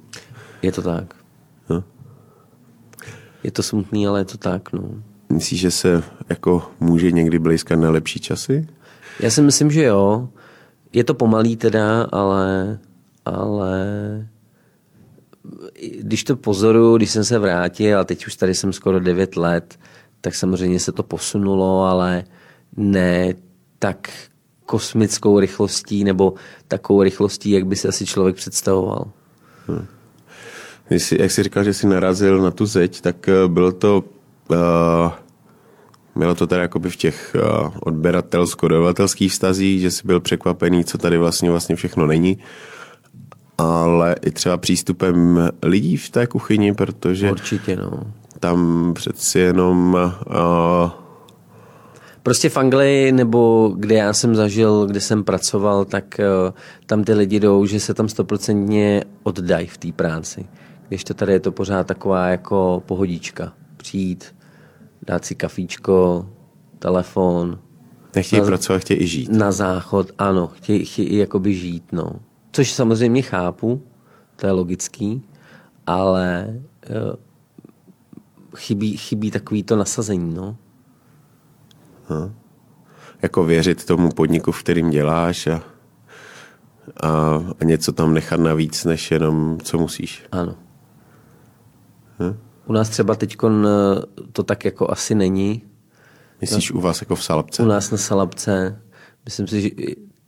[0.61, 1.15] Je to tak.
[1.69, 1.83] Hm?
[3.43, 4.73] Je to smutný, ale je to tak.
[4.73, 4.89] No.
[5.29, 8.67] Myslíš, že se jako může někdy blízkat na lepší časy?
[9.19, 10.29] Já si myslím, že jo.
[10.93, 12.79] Je to pomalý teda, ale,
[13.25, 13.87] ale
[16.01, 19.79] když to pozoru, když jsem se vrátil, a teď už tady jsem skoro 9 let,
[20.21, 22.23] tak samozřejmě se to posunulo, ale
[22.77, 23.33] ne
[23.79, 24.09] tak
[24.71, 26.33] kosmickou rychlostí nebo
[26.67, 29.11] takovou rychlostí, jak by si asi člověk představoval.
[29.67, 29.85] Hmm.
[30.89, 34.03] Jsi, jak jsi říkal, že jsi narazil na tu zeď, tak eh, bylo to
[34.47, 34.57] uh,
[36.15, 41.17] bylo to teda jakoby v těch uh, odběratelsko-dodavatelských vztazích, že jsi byl překvapený, co tady
[41.17, 42.37] vlastně vlastně všechno není,
[43.57, 48.03] ale i třeba přístupem lidí v té kuchyni, protože Určitě, no.
[48.39, 50.91] tam přeci jenom uh,
[52.23, 56.53] Prostě v Anglii, nebo kde já jsem zažil, kde jsem pracoval, tak uh,
[56.85, 60.45] tam ty lidi jdou, že se tam stoprocentně oddají v té práci.
[60.87, 63.53] Když to tady je to pořád taková jako pohodička.
[63.77, 64.35] Přijít,
[65.07, 66.29] dát si kafíčko,
[66.79, 67.59] telefon.
[68.15, 69.31] Nechtějí na, pracovat, chtějí i žít.
[69.31, 72.11] Na záchod, ano, chtějí, chtějí i jakoby žít, no.
[72.51, 73.81] Což samozřejmě chápu,
[74.35, 75.23] to je logický,
[75.87, 76.47] ale
[76.89, 77.15] uh,
[78.55, 80.57] chybí, chybí takový to nasazení, no.
[82.11, 82.31] No.
[83.21, 85.63] Jako věřit tomu podniku, v kterým děláš a,
[87.03, 87.09] a,
[87.59, 90.23] a něco tam nechat navíc, než jenom co musíš.
[90.31, 90.55] Ano.
[92.19, 92.37] Hm?
[92.65, 93.37] U nás třeba teď
[94.31, 95.61] to tak jako asi není.
[96.41, 97.63] Myslíš no, u vás jako v Salabce?
[97.63, 98.81] U nás na Salabce.
[99.25, 99.69] Myslím si, že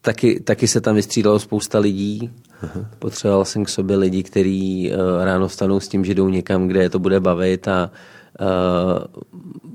[0.02, 2.32] taky, taky se tam vystřídalo spousta lidí.
[2.62, 2.90] Aha.
[3.00, 6.82] Potřeboval jsem k sobě lidi, kteří uh, ráno vstanou s tím, že jdou někam, kde
[6.82, 7.92] je to bude bavit a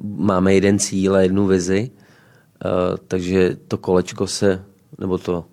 [0.03, 1.91] máme jeden cíl a jednu vizi.
[2.65, 4.65] Uh, takže to kolečko se,
[4.99, 5.45] nebo to,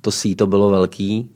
[0.00, 1.30] to síto bylo velký,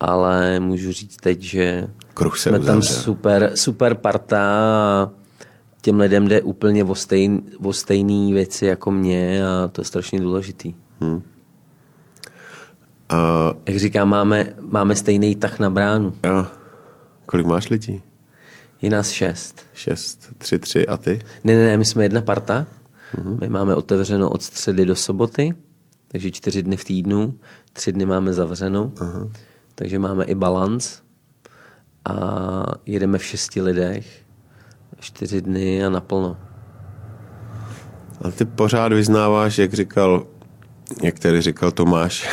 [0.00, 5.10] ale můžu říct teď, že Kruh se jsme tam super, super parta a,
[5.82, 10.20] těm lidem jde úplně o, stejn, o stejné věci jako mě a to je strašně
[10.20, 10.74] důležitý.
[11.00, 11.22] Hmm.
[13.08, 13.50] A...
[13.66, 16.12] Jak říkám, máme, máme stejný tah na bránu.
[16.22, 16.52] A
[17.26, 18.02] kolik máš lidí?
[18.84, 19.66] Je nás šest.
[19.74, 21.20] Šest, tři, tři a ty?
[21.44, 22.66] Ne, ne, ne, my jsme jedna parta.
[23.16, 23.40] Mm-hmm.
[23.40, 25.54] My máme otevřeno od středy do soboty,
[26.08, 27.34] takže čtyři dny v týdnu,
[27.72, 29.32] tři dny máme zavřeno, uh-huh.
[29.74, 31.00] takže máme i balans
[32.04, 32.16] a
[32.86, 34.22] jedeme v šesti lidech,
[35.00, 36.36] čtyři dny a naplno.
[38.22, 40.26] A ty pořád vyznáváš, jak říkal,
[41.02, 42.28] jak tady říkal Tomáš,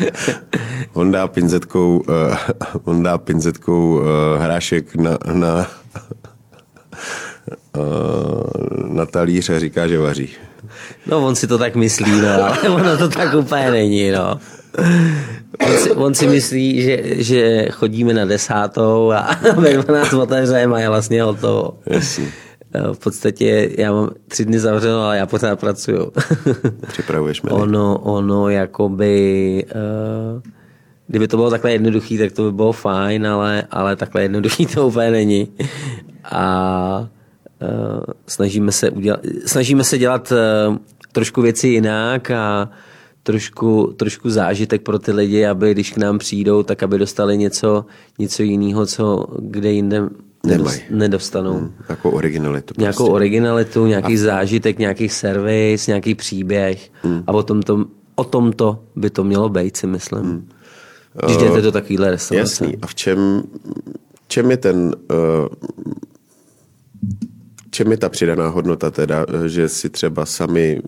[0.92, 2.36] on dá pinzetkou, uh,
[2.84, 4.04] on dá pinzetkou uh,
[4.38, 5.66] hrášek na, na,
[7.76, 10.28] uh, na talíř a říká, že vaří.
[11.06, 14.40] No on si to tak myslí, no, ale ono to tak úplně není, no.
[15.66, 20.78] On si, on si myslí, že, že chodíme na desátou a ve 12 otevřeme a
[20.78, 21.78] je vlastně hotovo.
[21.86, 22.28] Jasně.
[22.92, 26.12] V podstatě já mám tři dny zavřeno, ale já pořád pracuju.
[26.86, 27.52] Připravuješ mě.
[27.52, 30.42] Ono, ono jakoby, uh,
[31.10, 34.88] kdyby to bylo takhle jednoduchý, tak to by bylo fajn, ale, ale takhle jednoduchý to
[34.88, 35.48] úplně není.
[36.24, 37.08] A
[37.62, 40.76] uh, snažíme, se udělat, snažíme se dělat uh,
[41.12, 42.70] trošku věci jinak a
[43.22, 47.84] trošku, trošku zážitek pro ty lidi, aby když k nám přijdou, tak aby dostali něco,
[48.18, 50.02] něco jiného, co kde jinde
[50.46, 50.80] Nemají.
[50.90, 51.52] nedostanou.
[51.52, 52.66] Hmm, jako originalitu.
[52.66, 52.80] Prostě.
[52.80, 54.16] Nějakou originalitu, nějaký a...
[54.16, 56.90] zážitek, nějaký servis, nějaký příběh.
[57.02, 57.22] Hmm.
[57.26, 60.22] A o tom, to, o tom to by to mělo být, si myslím.
[60.22, 60.48] Hmm.
[61.24, 62.64] Když jdete uh, do takovéhle restaurace.
[62.64, 62.78] Jasný.
[62.82, 63.42] A v čem,
[64.28, 64.94] čem je ten...
[65.10, 65.48] Uh,
[67.70, 70.80] čem je ta přidaná hodnota teda, že si třeba sami,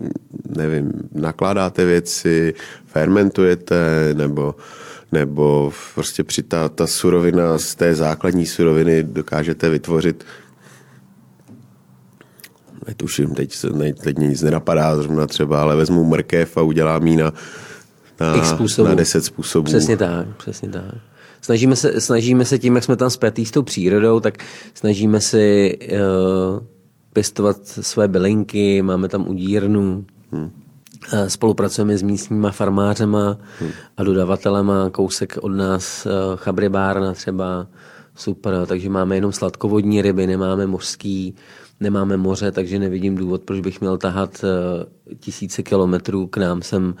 [0.57, 2.53] nevím, nakládáte věci,
[2.85, 4.55] fermentujete, nebo
[5.11, 10.25] nebo prostě při ta, ta surovina z té základní suroviny dokážete vytvořit
[12.87, 13.67] netuším, teď, se,
[14.03, 17.33] teď nic nenapadá zrovna třeba, ale vezmu mrkev a udělám ji na,
[18.19, 19.65] na, na 10 způsobů.
[19.65, 20.95] Přesně tak, přesně tak.
[21.41, 24.37] Snažíme se, snažíme se tím, jak jsme tam zpětý s tou přírodou, tak
[24.73, 26.63] snažíme si uh,
[27.13, 30.51] pěstovat své bylinky, máme tam udírnu, hmm.
[31.27, 33.69] Spolupracujeme s místníma farmářema hmm.
[33.97, 37.67] a dodavatelema, kousek od nás, eh, chabribárna třeba,
[38.15, 41.35] super, takže máme jenom sladkovodní ryby, nemáme mořský,
[41.79, 46.95] nemáme moře, takže nevidím důvod, proč bych měl tahat eh, tisíce kilometrů k nám sem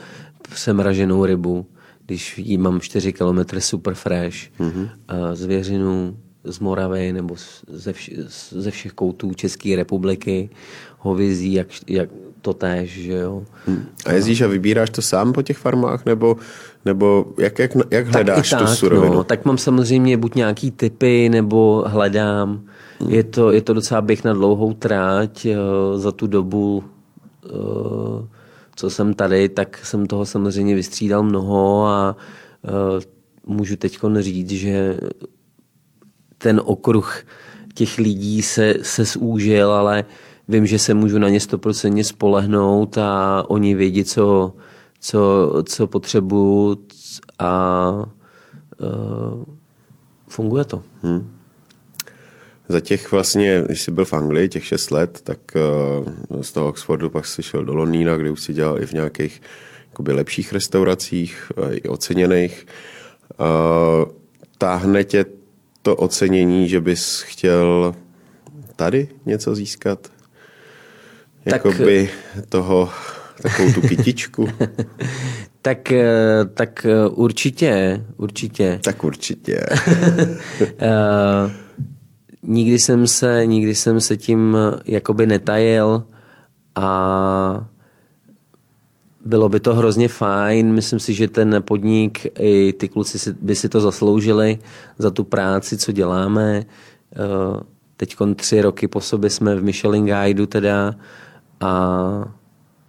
[0.47, 1.65] přemraženou rybu,
[2.05, 4.89] když jí mám 4 kilometry super fresh, mm-hmm.
[5.33, 7.35] zvěřinu z Moravy nebo
[7.67, 10.49] ze, vš- ze všech koutů České republiky,
[10.99, 12.09] hovězí, jak, jak
[12.41, 13.43] to též, že jo.
[13.65, 13.85] Hmm.
[14.05, 16.37] A jezdíš a vybíráš to sám po těch farmách, nebo,
[16.85, 19.13] nebo jak, jak, jak hledáš tak tu tak, surovinu?
[19.13, 22.61] No, tak mám samozřejmě buď nějaký typy, nebo hledám.
[22.99, 23.13] Hmm.
[23.13, 26.83] Je, to, je to docela běh na dlouhou tráť uh, za tu dobu,
[27.53, 28.25] uh,
[28.75, 32.15] co jsem tady, tak jsem toho samozřejmě vystřídal mnoho a
[32.61, 33.01] uh,
[33.55, 34.97] můžu teď říct, že
[36.37, 37.23] ten okruh
[37.73, 40.05] těch lidí se, se zúžil, ale
[40.47, 44.53] vím, že se můžu na ně stoprocentně spolehnout a oni vědí, co,
[44.99, 46.77] co, co potřebuju
[47.39, 47.91] a
[48.81, 49.43] uh,
[50.27, 50.83] funguje to.
[51.01, 51.42] Hmm.
[52.69, 55.39] Za těch vlastně, když jsi byl v Anglii těch šest let, tak
[56.31, 58.93] uh, z toho Oxfordu pak jsi šel do Londýna, kde už si dělal i v
[58.93, 59.41] nějakých
[59.89, 62.65] jakoby, lepších restauracích, uh, i oceněných.
[63.39, 64.11] Uh,
[64.57, 65.25] táhne tě
[65.81, 67.95] to ocenění, že bys chtěl
[68.75, 70.07] tady něco získat?
[71.45, 72.89] Jakoby tak, toho,
[73.41, 74.47] takovou tu kytičku?
[75.61, 78.79] tak, eh, tak eh, určitě, určitě.
[78.83, 79.65] Tak určitě.
[82.43, 86.03] nikdy jsem se, nikdy jsem se tím jakoby netajil
[86.75, 87.67] a
[89.25, 90.73] bylo by to hrozně fajn.
[90.73, 94.59] Myslím si, že ten podnik i ty kluci by si to zasloužili
[94.97, 96.65] za tu práci, co děláme.
[97.97, 100.95] Teď tři roky po sobě jsme v Michelin Guideu teda
[101.59, 102.33] a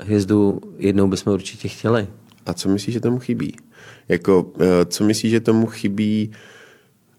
[0.01, 2.07] hvězdu jednou bychom určitě chtěli.
[2.47, 3.57] A co myslíš, že tomu chybí?
[4.09, 6.31] Jako, eh, co myslíš, že tomu chybí,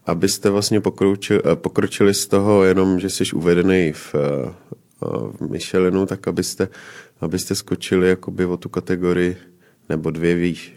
[0.06, 4.54] abyste vlastně pokročili, eh, pokročili z toho jenom, že jsi uvedený v, eh,
[5.38, 6.68] v Michelinu, tak abyste,
[7.22, 9.38] abyste skočili jakoby o tu kategorii
[9.90, 10.74] nebo dvě výš?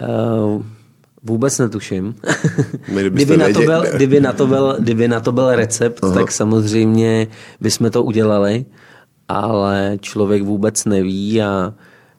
[0.00, 0.62] Uh,
[1.22, 2.14] vůbec netuším.
[3.08, 6.14] kdyby, na to byl, kdyby, na to byl, kdyby na to byl recept, Aha.
[6.14, 7.28] tak samozřejmě
[7.60, 8.64] bychom to udělali
[9.30, 11.74] ale člověk vůbec neví a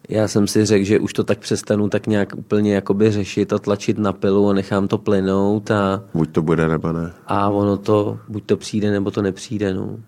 [0.09, 3.59] já jsem si řekl, že už to tak přestanu tak nějak úplně jakoby řešit a
[3.59, 7.11] tlačit na pilu a nechám to plynout a, Buď to bude nebo ne.
[7.27, 9.73] a ono to, buď to přijde, nebo to nepřijde.
[9.73, 9.99] No.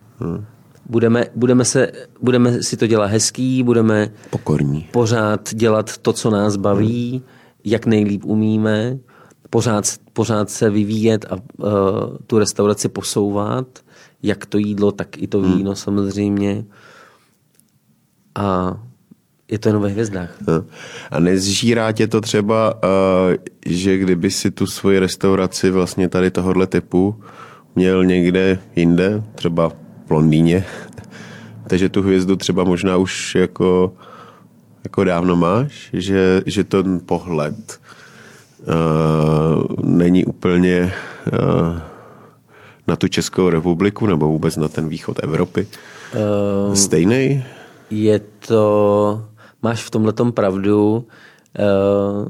[0.89, 4.88] Budeme, budeme, se, budeme si to dělat hezký, budeme Pokorní.
[4.91, 7.21] pořád dělat to, co nás baví,
[7.63, 8.97] jak nejlíp umíme,
[9.49, 13.79] pořád, pořád se vyvíjet a uh, tu restauraci posouvat,
[14.23, 16.65] jak to jídlo, tak i to víno samozřejmě.
[18.36, 18.77] A
[19.51, 20.36] je to jenom ve hvězdách.
[20.47, 20.65] No.
[21.12, 22.79] A nezžírá tě to třeba, uh,
[23.65, 27.23] že kdyby si tu svoji restauraci vlastně tady tohohle typu
[27.75, 29.69] měl někde jinde, třeba
[30.06, 30.65] v Londýně,
[31.67, 33.93] takže tu hvězdu třeba možná už jako,
[34.84, 37.79] jako dávno máš, že, že ten pohled
[38.60, 40.93] uh, není úplně
[41.34, 41.79] uh,
[42.88, 45.67] na tu Českou republiku nebo vůbec na ten východ Evropy
[46.13, 47.43] Uh, stejný?
[47.89, 49.25] je to,
[49.63, 51.08] máš v tomhle pravdu,
[51.60, 52.28] uh,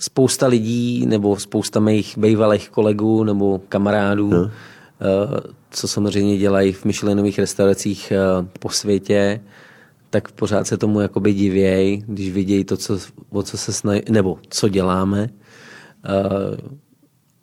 [0.00, 4.40] spousta lidí nebo spousta mých bývalých kolegů nebo kamarádů, no.
[4.40, 4.50] uh,
[5.70, 9.40] co samozřejmě dělají v Michelinových restauracích uh, po světě,
[10.10, 12.98] tak pořád se tomu jakoby divěj, když vidějí to, co,
[13.30, 15.28] o co se snaží, nebo co děláme.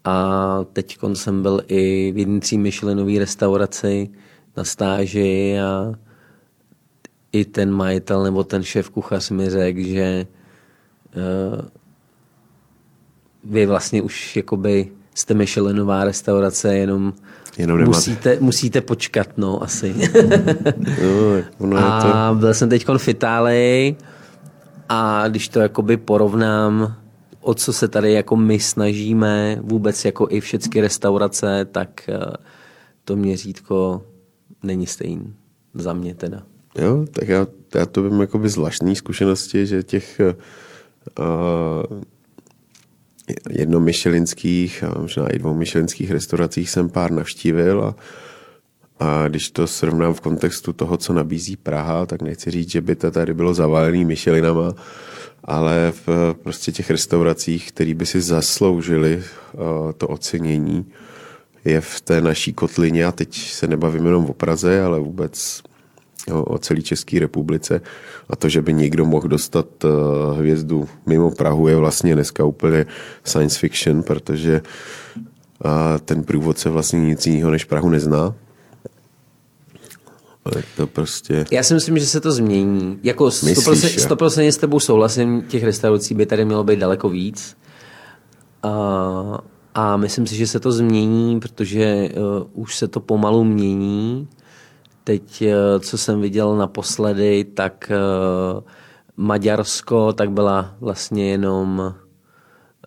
[0.04, 4.10] A teď jsem byl i v jedné tří Michelinové restauraci
[4.58, 5.94] na stáži a
[7.34, 10.28] i ten majitel nebo ten šéf kuchař mi řekl, že
[11.16, 11.62] uh,
[13.44, 17.14] vy vlastně už jakoby jste Michelinová restaurace, jenom,
[17.58, 17.98] Jenom nemáte.
[17.98, 19.96] musíte, musíte počkat, no asi.
[21.60, 22.16] No, je to...
[22.16, 23.96] a byl jsem teď v Itálii
[24.90, 26.96] a když to jakoby porovnám,
[27.42, 32.20] o co se tady jako my snažíme, vůbec jako i všechny restaurace, tak eh,
[33.06, 34.06] to měřítko
[34.64, 35.34] není stejný.
[35.74, 36.44] Za mě teda.
[36.78, 40.22] Jo, tak já, já to vím jakoby zvláštní zkušenosti, že těch
[41.20, 41.84] uh,
[43.50, 47.96] jednomišelinských a možná i dvou myšelinských restauracích jsem pár navštívil a,
[49.00, 52.96] a když to srovnám v kontextu toho, co nabízí Praha, tak nechci říct, že by
[52.96, 54.74] to tady bylo zavalený Michelinama,
[55.44, 60.86] ale v prostě těch restauracích, které by si zasloužili uh, to ocenění,
[61.66, 65.64] je v té naší kotlině, a teď se nebavím jenom o Praze, ale vůbec
[66.32, 67.82] o, celé České republice.
[68.30, 69.92] A to, že by někdo mohl dostat uh,
[70.38, 72.86] hvězdu mimo Prahu, je vlastně dneska úplně
[73.24, 74.62] science fiction, protože
[75.66, 75.72] uh,
[76.06, 78.36] ten průvodce vlastně nic jiného než Prahu nezná.
[80.46, 81.46] Ale to prostě...
[81.52, 83.00] Já si myslím, že se to změní.
[83.04, 84.16] Jako Myslíš, 100%, jo?
[84.16, 87.58] 100% s tebou souhlasím, těch restaurací by tady mělo být daleko víc.
[88.64, 89.44] A,
[89.76, 94.28] a myslím si, že se to změní, protože uh, už se to pomalu mění.
[95.04, 95.42] Teď,
[95.76, 97.92] uh, co jsem viděl naposledy, tak
[98.56, 98.64] uh,
[99.18, 101.80] Maďarsko tak byla vlastně jenom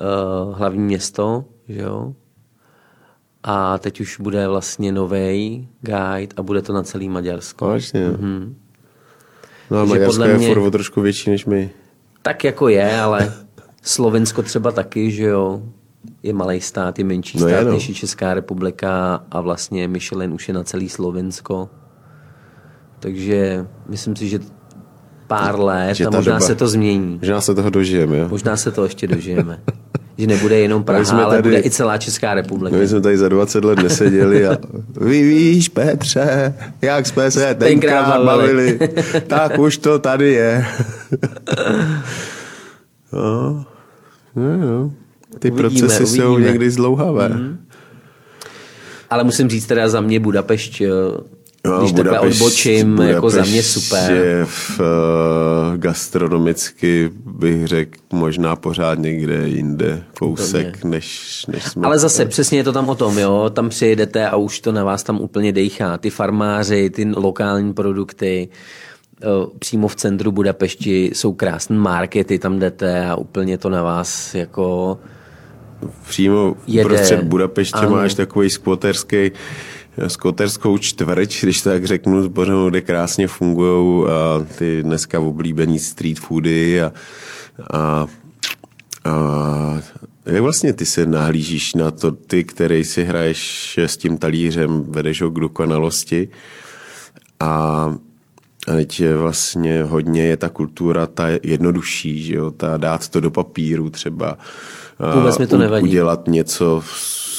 [0.00, 2.12] uh, hlavní město, že jo?
[3.42, 7.66] A teď už bude vlastně nový guide a bude to na celý Maďarsko.
[7.66, 8.12] Vážně, jo.
[8.12, 8.56] Mhm.
[9.70, 11.70] No a Takže Maďarsko podle je mě- furt o trošku větší než my.
[12.22, 13.32] Tak jako je, ale
[13.82, 15.62] Slovensko třeba taky, že jo,
[16.22, 17.72] je malý stát, je menší No je, stát no.
[17.72, 21.68] než je Česká republika a vlastně Michelin už je na celý Slovensko.
[23.00, 24.38] Takže myslím si, že
[25.26, 27.18] pár let Že a možná doba- se to změní.
[27.20, 28.28] Možná se toho dožijeme, jo?
[28.30, 29.60] Možná se to ještě dožijeme.
[30.18, 32.76] že nebude jenom Praha, jsme ale tady- bude i celá Česká republika.
[32.76, 34.56] My jsme tady za 20 let neseděli a
[35.00, 38.78] vy víš, Petře, jak jsme se Tenkrát tenkrát bavili.
[39.26, 40.64] tak už to tady je.
[43.12, 43.64] no,
[44.36, 44.92] no, no.
[45.38, 46.50] Ty Uvidíme, procesy jsou uvidíme.
[46.52, 47.30] někdy zdlouhavé.
[49.10, 50.82] Ale musím říct teda za mě Budapešť,
[51.66, 54.12] No, když takhle Budapešť- odbočím, jako za mě Budapešť super.
[54.12, 61.86] Je v, uh, gastronomicky bych řekl možná pořád někde jinde kousek, než, než jsme.
[61.86, 63.50] Ale zase přesně je to tam o tom, jo.
[63.50, 65.98] Tam přijedete a už to na vás tam úplně dejchá.
[65.98, 68.48] Ty farmáři, ty lokální produkty,
[69.22, 69.26] eh,
[69.58, 74.98] přímo v centru Budapešti jsou krásné markety, tam jdete a úplně to na vás jako...
[76.08, 76.88] Přímo Jede.
[76.88, 77.90] prostřed Budapeště Ano.
[77.90, 79.30] máš takový skvoterský
[80.06, 84.06] skvoterskou čtvrť, když to tak řeknu, zbořenou, kde krásně fungují
[84.58, 86.92] ty dneska oblíbený street foody a,
[87.72, 88.06] a,
[89.04, 89.80] a
[90.26, 95.22] jak vlastně ty se nahlížíš na to, ty, který si hraješ s tím talířem, vedeš
[95.22, 96.28] ho k dokonalosti
[97.40, 97.94] a
[98.68, 103.20] a teď je vlastně hodně je ta kultura ta jednodušší, že jo, ta dát to
[103.20, 104.38] do papíru třeba.
[105.14, 105.84] Vůbec mi to nevadí.
[105.84, 106.82] Udělat něco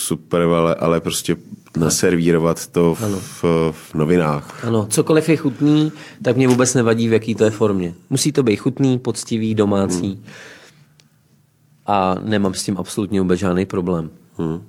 [0.08, 1.36] super, ale, ale prostě
[1.78, 4.66] naservírovat to v, v, v novinách.
[4.66, 5.91] Ano, cokoliv je chutný,
[6.22, 7.93] tak mě vůbec nevadí, v jaký to je formě.
[8.10, 10.08] Musí to být chutný, poctivý, domácí.
[10.08, 10.24] Hmm.
[11.86, 14.10] A nemám s tím absolutně vůbec žádný problém.
[14.38, 14.62] Hmm.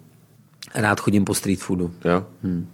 [0.74, 1.90] Rád chodím po street foodu.
[2.04, 2.24] Jo?
[2.42, 2.66] Hmm.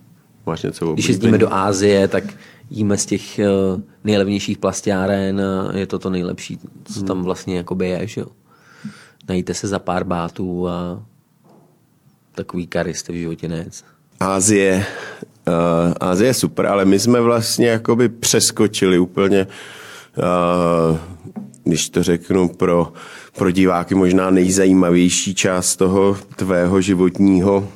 [0.46, 2.24] Máš něco Když jezdíme do Ázie, tak
[2.70, 3.40] jíme z těch
[3.74, 7.08] uh, nejlevnějších plastiáren a je to to nejlepší, co hmm.
[7.08, 8.26] tam vlastně jakoby je, že jo.
[9.28, 11.02] Najíte se za pár bátů a
[12.34, 13.84] takový kary jste v životě nejec.
[14.20, 14.86] Ázie,
[15.48, 15.54] uh,
[16.00, 19.46] Ázie je super, ale my jsme vlastně jakoby přeskočili úplně,
[20.16, 20.98] uh,
[21.64, 22.92] když to řeknu pro,
[23.36, 27.68] pro diváky, možná nejzajímavější část toho tvého životního,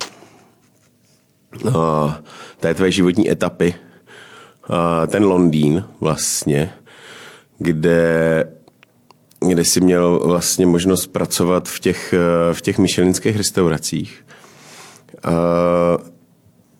[1.65, 2.13] uh,
[2.59, 3.75] té tvé životní etapy,
[4.69, 4.75] uh,
[5.07, 6.73] ten Londýn vlastně,
[7.57, 8.45] kde
[9.47, 12.13] kde jsi měl vlastně možnost pracovat v těch,
[12.53, 14.25] v těch myšelinských restauracích.
[15.27, 16.03] Uh,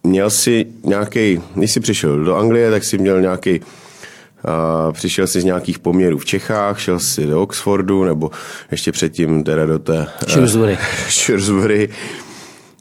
[0.04, 3.62] měl jsi nějaký, když jsi přišel do Anglie, tak jsi měl nějaký
[4.88, 8.32] Uh, přišel jsi z nějakých poměrů v Čechách, šel jsi do Oxfordu, nebo
[8.72, 10.08] ještě předtím teda do té...
[10.28, 10.74] Shrewsbury.
[10.74, 10.80] Uh,
[11.10, 11.90] Shrewsbury.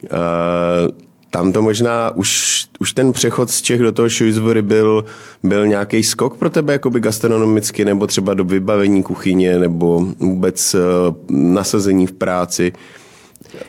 [0.03, 0.17] Uh,
[1.31, 5.05] tam to možná už, už ten přechod z Čech do toho Shrewsbury byl,
[5.43, 10.81] byl nějaký skok pro tebe jakoby gastronomicky, nebo třeba do vybavení kuchyně, nebo vůbec uh,
[11.29, 12.73] nasazení v práci.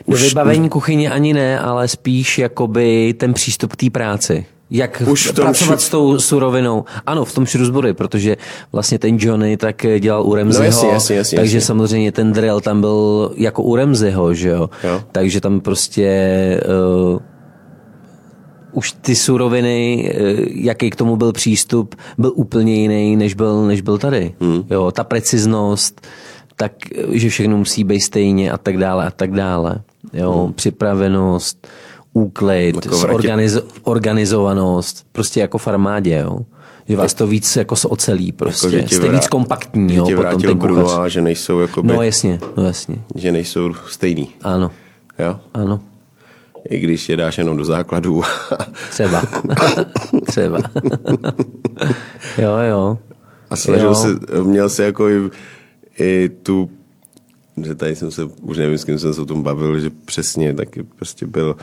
[0.07, 4.45] Do vybavení kuchyně ani ne, ale spíš jakoby ten přístup k té práci.
[4.73, 5.85] Jak Už pracovat šu...
[5.85, 6.85] s tou surovinou.
[7.05, 8.37] Ano, v tom Shrewsbury, protože
[8.71, 11.67] vlastně ten Johnny tak dělal u Remziho, no, jasně, jasně, jasně, takže jasně.
[11.67, 14.69] samozřejmě ten drill tam byl jako u Remziho, že jo?
[14.83, 15.03] jo.
[15.11, 16.61] Takže tam prostě
[17.13, 17.19] uh,
[18.71, 23.81] už ty suroviny, uh, jaký k tomu byl přístup, byl úplně jiný, než byl, než
[23.81, 24.33] byl tady.
[24.41, 24.63] Hmm.
[24.69, 26.07] Jo, ta preciznost,
[26.61, 26.73] tak,
[27.11, 29.81] že všechno musí být stejně a tak dále a tak dále.
[30.13, 30.53] Jo, hmm.
[30.53, 31.67] připravenost,
[32.13, 36.39] úklid, organizo- organizovanost, prostě jako v armádě, jo.
[36.89, 38.77] Že vás to víc jako ocelí prostě.
[38.77, 41.11] Jako, Jste vrát, víc kompaktní, jo, potom ten kuchař.
[41.11, 42.95] že nejsou jako No jasně, no jasně.
[43.15, 44.29] Že nejsou stejný.
[44.43, 44.71] Ano.
[45.19, 45.39] Jo?
[45.53, 45.79] Ano.
[46.69, 48.21] I když je dáš jenom do základů.
[48.89, 49.23] Třeba.
[50.27, 50.59] Třeba.
[52.37, 52.97] jo, jo.
[53.49, 53.95] A snažil jo.
[53.95, 54.07] se,
[54.43, 55.07] měl se jako
[55.99, 56.71] i tu,
[57.63, 60.53] že tady jsem se, už nevím, s kým jsem se o tom bavil, že přesně
[60.53, 61.55] taky prostě byl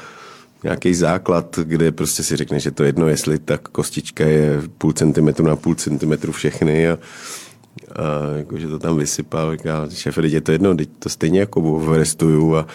[0.65, 5.47] nějaký základ, kde prostě si řekne, že to jedno, jestli ta kostička je půl centimetru
[5.47, 10.53] na půl centimetru všechny a, a jako, že to tam vysypal, říká, šéfe, je to
[10.53, 12.67] jedno, teď to stejně jako restuju a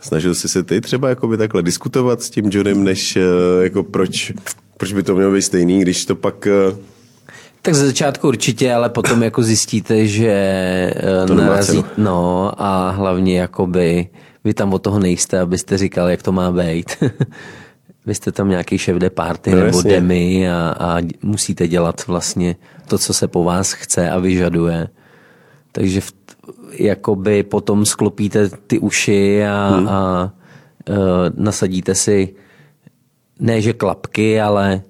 [0.00, 3.22] snažil jsi se ty třeba jakoby takhle diskutovat s tím Johnem, než eh,
[3.62, 4.32] jako proč,
[4.76, 6.76] proč by to mělo být stejný, když to pak eh,
[7.62, 10.32] tak ze začátku určitě, ale potom jako zjistíte, že
[10.96, 14.08] eh, to narazí, no a hlavně jakoby
[14.44, 16.96] vy tam od toho nejste, abyste říkali, jak to má být.
[18.06, 19.90] vy jste tam nějaký šéf de party no, nebo jasně.
[19.90, 22.56] demi a, a musíte dělat vlastně
[22.88, 24.88] to, co se po vás chce a vyžaduje.
[25.72, 26.12] Takže v,
[26.72, 29.88] jakoby potom sklopíte ty uši a, hmm.
[29.88, 30.32] a
[30.88, 30.96] uh,
[31.36, 32.34] nasadíte si
[33.40, 34.82] ne, že klapky, ale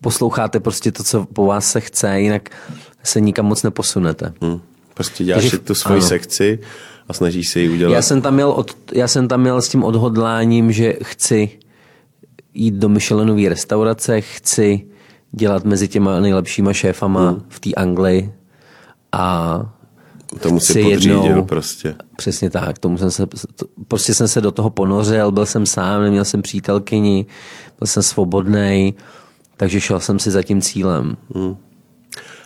[0.00, 2.50] posloucháte prostě to, co po vás se chce, jinak
[3.02, 4.32] se nikam moc neposunete.
[4.42, 4.60] Hmm.
[4.94, 6.08] Prostě děláš Takže, tu svoji ano.
[6.08, 6.58] sekci
[7.08, 7.94] a snažíš se ji udělat.
[7.94, 11.50] Já jsem, tam měl od, já jsem tam měl s tím odhodláním, že chci
[12.54, 14.86] jít do Michelinové restaurace, chci
[15.32, 17.42] dělat mezi těma nejlepšíma šéfama hmm.
[17.48, 18.32] v té Anglii
[19.12, 19.60] a
[20.40, 21.94] tomu si podřídil jednou, prostě.
[22.16, 23.26] Přesně tak, tomu jsem se,
[23.88, 27.26] prostě jsem se do toho ponořil, byl jsem sám, neměl jsem přítelkyni,
[27.78, 28.94] byl jsem svobodný
[29.58, 31.16] takže šel jsem si za tím cílem.
[31.34, 31.56] Hmm.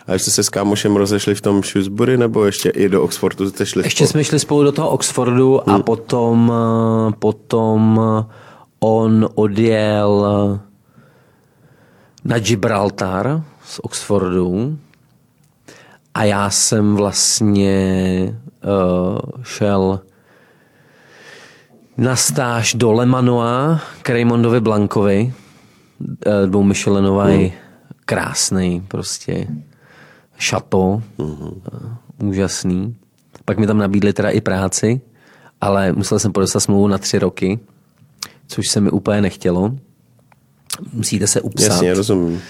[0.07, 3.65] A ještě se s kámošem rozešli v tom Shrewsbury, nebo ještě i do Oxfordu jste
[3.65, 3.83] šli?
[3.83, 5.75] Ještě jsme šli spolu do toho Oxfordu hmm.
[5.75, 6.53] a potom,
[7.19, 8.01] potom
[8.79, 10.25] on odjel
[12.23, 14.77] na Gibraltar z Oxfordu
[16.13, 19.99] a já jsem vlastně uh, šel
[21.97, 25.42] na stáž do Lemanoa k Raymondovi Blankovi, Eh,
[26.45, 27.51] dvou Michelinový, mm.
[28.05, 29.47] krásný prostě
[30.37, 31.61] šato, mm.
[32.23, 32.95] úžasný.
[33.45, 35.01] Pak mi tam nabídli teda i práci,
[35.61, 37.59] ale musel jsem podeslat smlouvu na tři roky,
[38.47, 39.75] což se mi úplně nechtělo.
[40.93, 41.71] Musíte se upsat.
[41.71, 42.41] Jasně, rozumím.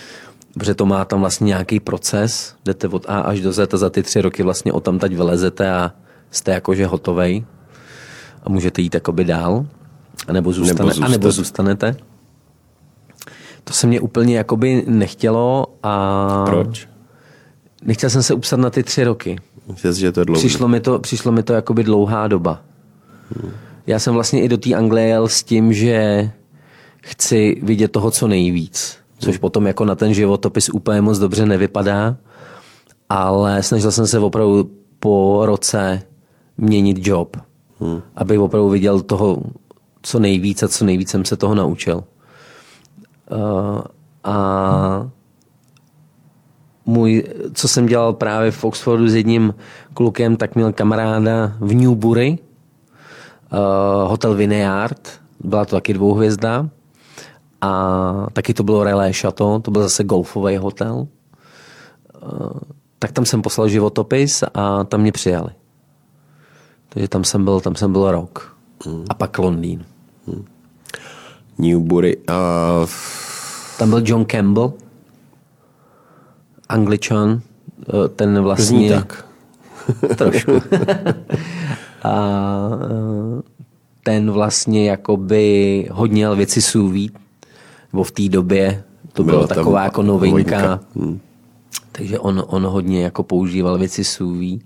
[0.54, 3.90] Protože to má tam vlastně nějaký proces, jdete od A až do Z a za
[3.90, 5.92] ty tři roky vlastně o tam tať vylezete a
[6.32, 7.46] jste jakože hotovej
[8.44, 9.66] a můžete jít jakoby dál,
[10.28, 11.96] anebo, zůstane, nebo, anebo zůstanete.
[13.64, 16.46] To se mě úplně jakoby nechtělo a...
[16.46, 16.88] Proč?
[17.86, 19.40] Nechtěl jsem se upsat na ty tři roky.
[19.68, 22.62] Myslíš, že to je Přišlo mi to, přišlo mi to jakoby dlouhá doba.
[23.36, 23.52] Hmm.
[23.88, 26.32] Já jsem vlastně i do té Anglie jel s tím, že
[27.02, 32.18] chci vidět toho co nejvíc, což potom jako na ten životopis úplně moc dobře nevypadá,
[33.10, 36.02] ale snažil jsem se opravdu po roce
[36.58, 37.38] měnit job,
[37.80, 38.02] hmm.
[38.16, 39.42] abych opravdu viděl toho
[40.02, 42.04] co nejvíc a co nejvíc jsem se toho naučil.
[44.24, 45.10] A
[46.86, 47.24] můj,
[47.54, 49.56] co jsem dělal právě v Oxfordu s jedním
[49.94, 52.38] klukem, tak měl kamaráda v Newbury,
[53.54, 55.10] uh, hotel Vineyard,
[55.40, 56.70] byla to taky dvouhvězda
[57.62, 61.08] a taky to bylo Relais Chateau, to byl zase golfový hotel.
[62.24, 62.50] Uh,
[63.00, 65.52] tak tam jsem poslal životopis a tam mě přijali.
[66.90, 68.58] Takže tam jsem byl, tam jsem byl rok.
[68.86, 69.06] Hmm.
[69.10, 69.86] A pak Londýn.
[71.58, 72.18] Newbury.
[72.18, 72.88] Uh...
[73.78, 74.74] Tam byl John Campbell,
[76.70, 77.42] angličan,
[77.82, 78.78] eh, ten vlastně...
[78.78, 79.26] Zní tak.
[80.18, 80.52] trošku.
[82.04, 83.42] a eh,
[84.04, 87.12] ten vlastně jakoby hodně věci suví,
[87.94, 88.84] nebo v té době
[89.14, 90.80] to byla, byla taková jako novinka.
[90.96, 91.20] Hmm.
[91.92, 94.62] Takže on, on hodně jako používal věci suví.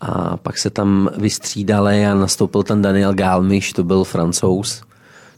[0.00, 4.82] A pak se tam vystřídali a nastoupil ten Daniel Galmiš, to byl francouz.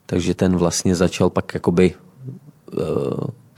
[0.06, 1.94] Takže ten vlastně začal pak jakoby
[2.72, 2.82] uh,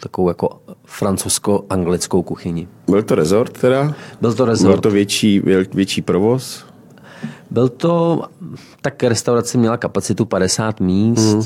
[0.00, 2.68] takovou jako francouzsko-anglickou kuchyni.
[2.88, 3.94] Byl to rezort teda?
[4.20, 4.70] Byl to rezort.
[4.74, 5.40] Byl to větší,
[5.74, 6.64] větší provoz?
[7.50, 8.22] Byl to,
[8.80, 11.42] tak restaurace měla kapacitu 50 míst, mm.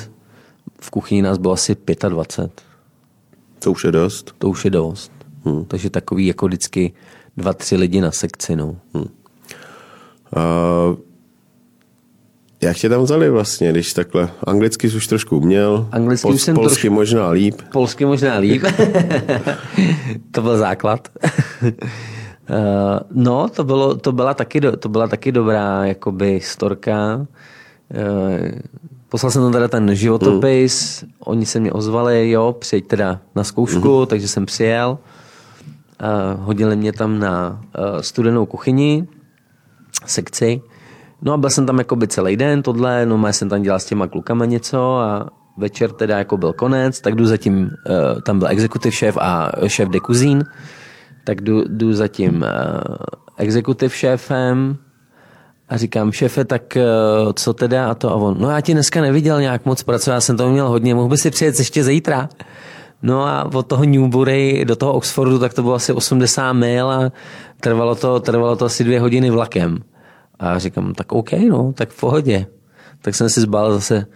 [0.80, 1.76] v kuchyni nás bylo asi
[2.08, 2.62] 25.
[3.58, 4.34] To už je dost.
[4.38, 5.12] To už je dost.
[5.44, 5.64] Mm.
[5.64, 6.92] Takže takový jako vždycky
[7.36, 8.56] dva, tři lidi na sekci.
[8.56, 8.76] No.
[8.94, 9.02] Mm.
[9.02, 9.08] Uh,
[12.60, 14.30] jak tě tam vzali vlastně, když takhle?
[14.44, 17.62] Anglicky jsi už trošku uměl, Anglicky Pol, už jsem polsky trošku, možná líp.
[17.72, 18.62] Polsky možná líp.
[20.30, 21.08] to byl základ.
[21.62, 21.70] Uh,
[23.10, 27.16] no, to, bylo, to, byla taky, to byla taky dobrá jakoby storka.
[27.16, 27.26] Uh,
[29.08, 31.12] poslal jsem tam teda ten životopis, hmm.
[31.18, 34.06] oni se mě ozvali, jo, přijď teda na zkoušku, hmm.
[34.06, 34.98] takže jsem přijel.
[36.02, 39.08] Uh, hodili mě tam na uh, studenou kuchyni,
[40.06, 40.60] sekci.
[41.22, 43.78] No a byl jsem tam jako by celý den, tohle, no já jsem tam dělal
[43.78, 48.38] s těma klukama něco a večer teda jako byl konec, tak jdu zatím, uh, tam
[48.38, 50.44] byl executive šéf a šéf de cuisine,
[51.24, 52.96] tak jdu, jdu za tím uh,
[53.36, 54.76] executive šéfem
[55.68, 59.00] a říkám, šéfe, tak uh, co teda a to a on, no já ti dneska
[59.00, 62.28] neviděl nějak moc pracovat, já jsem to měl hodně, mohl by si přijet ještě zítra.
[63.02, 67.12] No a od toho Newbury do toho Oxfordu, tak to bylo asi 80 mil a
[67.60, 69.78] trvalo to, trvalo to asi dvě hodiny vlakem.
[70.38, 72.46] A říkám, tak OK, no, tak v pohodě.
[73.02, 74.06] Tak jsem si zbal zase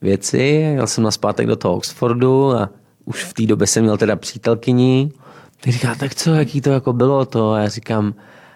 [0.00, 0.38] věci,
[0.76, 2.70] jel jsem na zpátek do toho Oxfordu a
[3.04, 5.12] už v té době jsem měl teda přítelkyni.
[5.60, 7.52] Ty říká, tak co, jaký to jako bylo to?
[7.52, 8.14] A já říkám,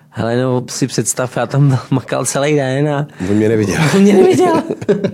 [0.09, 3.07] hele, no si představ, já tam makal celý den a...
[3.31, 3.83] On mě neviděl.
[3.95, 4.63] On mě neviděl.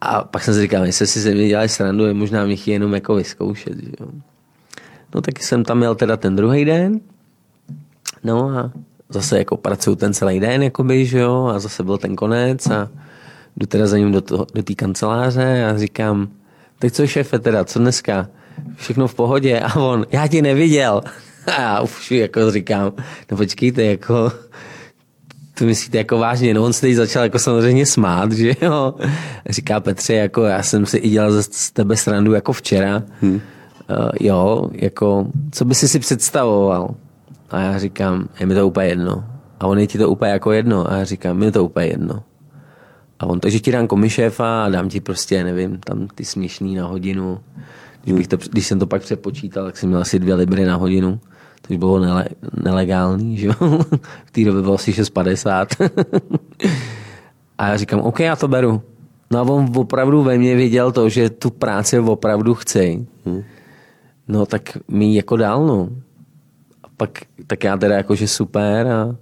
[0.00, 2.94] a pak jsem si říkal, jestli si se mě dělali srandu, je možná mě jenom
[2.94, 3.78] jako vyzkoušet.
[3.78, 4.06] Že jo.
[5.14, 7.00] No taky jsem tam měl teda ten druhý den.
[8.24, 8.72] No a
[9.10, 12.88] zase jako pracuju ten celý den, jakoby, že jo, a zase byl ten konec a
[13.56, 16.28] jdu teda za ním do, té do kanceláře a říkám,
[16.78, 18.28] tak co šéfe teda, co dneska?
[18.76, 21.02] Všechno v pohodě a on, já ti neviděl.
[21.46, 22.92] A já už jako říkám,
[23.30, 24.32] no počkejte, jako
[25.60, 28.94] to myslíte jako vážně, no on se teď začal jako samozřejmě smát, že jo.
[29.48, 33.02] Říká Petře, jako já jsem si i dělal z tebe srandu jako včera.
[33.20, 33.34] Hmm.
[33.34, 33.40] Uh,
[34.20, 36.94] jo, jako, co by si si představoval?
[37.50, 39.24] A já říkám, je mi to úplně jedno.
[39.60, 40.90] A on je ti to úplně jako jedno.
[40.90, 42.22] A já říkám, mi je to úplně jedno.
[43.18, 46.86] A on, takže ti dám komiséfa a dám ti prostě, nevím, tam ty směšný na
[46.86, 47.40] hodinu.
[48.02, 50.76] Když, bych to, když jsem to pak přepočítal, tak jsem měl asi dvě libry na
[50.76, 51.20] hodinu.
[51.68, 52.24] To bylo nele,
[52.62, 53.54] nelegální, že jo?
[54.24, 55.90] V té době bylo asi 6,50.
[57.58, 58.82] a já říkám, OK, já to beru.
[59.30, 63.06] No a on opravdu ve mně viděl to, že tu práci opravdu chci.
[64.28, 65.88] No tak mi jako dál, no
[67.00, 69.16] pak, tak já teda jakože super a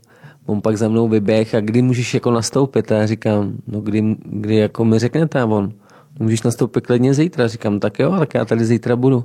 [0.46, 2.92] on pak za mnou vyběh a kdy můžeš jako nastoupit?
[2.92, 5.72] A já říkám, no kdy, kdy jako mi řeknete a on,
[6.18, 7.48] můžeš nastoupit klidně zítra.
[7.48, 9.24] Říkám, tak jo, tak já tady zítra budu.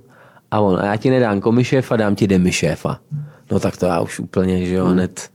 [0.52, 3.00] A on, a já ti nedám komi šéfa, dám ti demi šéfa.
[3.52, 5.30] No tak to já už úplně, že jo, hned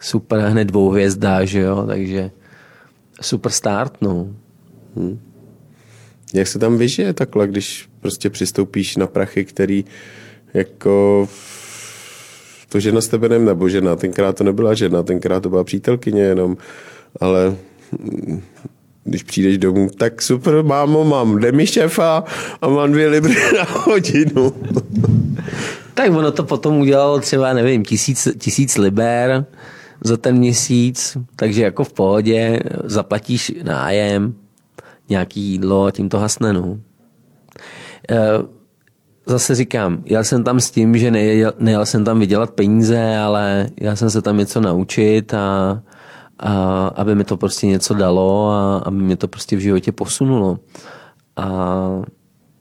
[0.00, 2.30] super, hned dvou hvězda, že jo, takže
[3.20, 4.28] super start, no.
[4.96, 5.20] Hmm.
[6.34, 9.84] Jak se tam vyžije takhle, když prostě přistoupíš na prachy, který
[10.54, 11.28] jako
[12.68, 16.56] to žena s tebe nebo žena, tenkrát to nebyla žena, tenkrát to byla přítelkyně jenom,
[17.20, 17.56] ale
[17.98, 18.42] mm,
[19.04, 22.24] když přijdeš domů, tak super, mámo, mám demi šéfa
[22.62, 24.52] a mám dvě libry na hodinu.
[25.94, 29.44] tak ono to potom udělalo třeba, nevím, tisíc, tisíc liber
[30.04, 34.34] za ten měsíc, takže jako v pohodě, zaplatíš nájem,
[35.08, 36.52] nějaký jídlo a tím to hasne.
[36.52, 36.78] No.
[38.10, 38.18] E,
[39.28, 43.68] zase říkám, jel jsem tam s tím, že nejel, nejel jsem tam vydělat peníze, ale
[43.80, 45.82] já jsem se tam něco naučit a,
[46.38, 50.58] a aby mi to prostě něco dalo a aby mě to prostě v životě posunulo.
[51.36, 52.02] A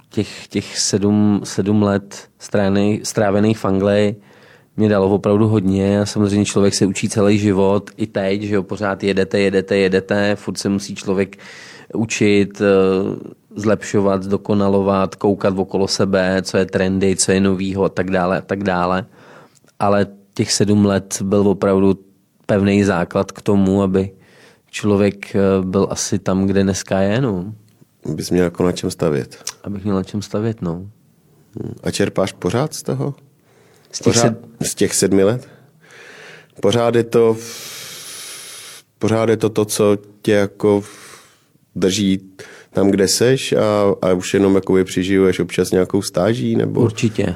[0.10, 2.30] těch, těch sedm, sedm let
[3.04, 4.16] strávených v Anglii
[4.78, 8.64] mě dalo opravdu hodně a samozřejmě člověk se učí celý život i teď, že jo,
[8.64, 11.38] pořád jedete, jedete, jedete, furt se musí člověk
[11.94, 12.62] učit,
[13.58, 18.42] zlepšovat, dokonalovat, koukat okolo sebe, co je trendy, co je novýho a tak dále a
[18.42, 19.06] tak dále.
[19.80, 22.00] Ale těch sedm let byl opravdu
[22.46, 24.12] pevný základ k tomu, aby
[24.72, 27.22] člověk eh, byl asi tam, kde dneska je.
[27.22, 27.54] No.
[28.06, 29.44] Bys měl jako na čem stavět.
[29.64, 30.74] Abych měl na čem stavět, no.
[30.74, 31.74] Hmm.
[31.84, 33.16] A čerpáš pořád z toho?
[33.92, 34.68] Z těch, pořád, sed...
[34.68, 35.48] z těch sedmi let?
[36.62, 37.38] Pořád je to
[39.00, 40.84] pořád je to to, co tě jako
[41.76, 42.20] drží
[42.70, 46.56] tam, kde seš a, a už jenom jakoby přižijuješ občas nějakou stáží?
[46.56, 46.82] Nebo...
[46.82, 47.36] Určitě.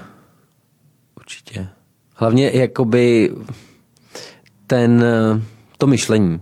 [1.17, 1.67] Určitě.
[2.15, 3.31] Hlavně jakoby
[4.67, 5.05] ten,
[5.77, 6.41] to myšlení,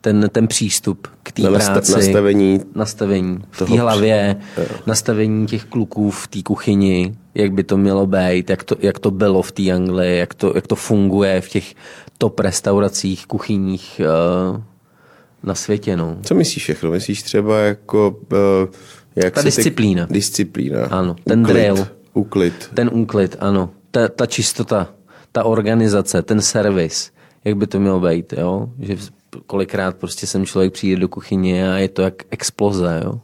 [0.00, 1.92] ten, ten přístup k té práci.
[1.92, 2.60] Nastavení.
[2.74, 4.64] Nastavení v té hlavě, jo.
[4.86, 9.10] nastavení těch kluků v té kuchyni, jak by to mělo být, jak to, jak to
[9.10, 11.74] bylo v té Anglii, jak to, jak to funguje v těch
[12.18, 14.00] top restauracích, kuchyních
[14.54, 14.62] uh,
[15.42, 15.96] na světě.
[15.96, 16.16] No.
[16.22, 16.90] Co myslíš všechno?
[16.90, 18.16] Myslíš třeba jako...
[18.32, 18.74] Uh,
[19.16, 20.06] jak ta disciplína.
[20.06, 20.14] Ty...
[20.14, 20.86] Disciplína.
[20.86, 21.56] Ano, ten uklid.
[21.56, 21.86] drill.
[22.14, 22.70] Uklid.
[22.74, 23.70] Ten úklid, ano.
[23.90, 24.88] Ta, ta čistota,
[25.32, 27.10] ta organizace, ten servis,
[27.44, 28.68] jak by to mělo být, jo?
[28.78, 28.96] Že
[29.46, 33.20] kolikrát prostě sem člověk přijde do kuchyně a je to jak exploze, jo?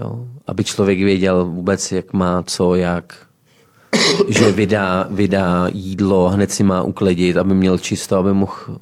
[0.00, 0.26] jo?
[0.46, 3.16] Aby člověk věděl vůbec, jak má co, jak,
[4.28, 8.78] že vydá, vydá jídlo, hned si má uklidit, aby měl čisto, aby mohl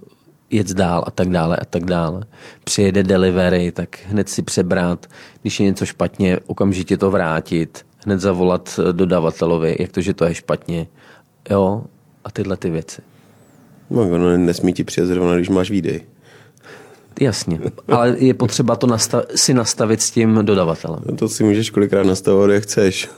[0.50, 2.22] jet dál a tak dále a tak dále.
[2.64, 5.06] Přijede delivery, tak hned si přebrat,
[5.42, 10.34] když je něco špatně, okamžitě to vrátit, hned zavolat dodavatelovi, jak to, že to je
[10.34, 10.86] špatně.
[11.50, 11.84] Jo,
[12.24, 13.02] a tyhle ty věci.
[13.90, 16.00] No, no nesmí ti přijet zrovna, když máš výdej.
[17.20, 21.00] Jasně, ale je potřeba to nastav, si nastavit s tím dodavatelem.
[21.06, 23.08] No to si můžeš kolikrát nastavovat, jak chceš.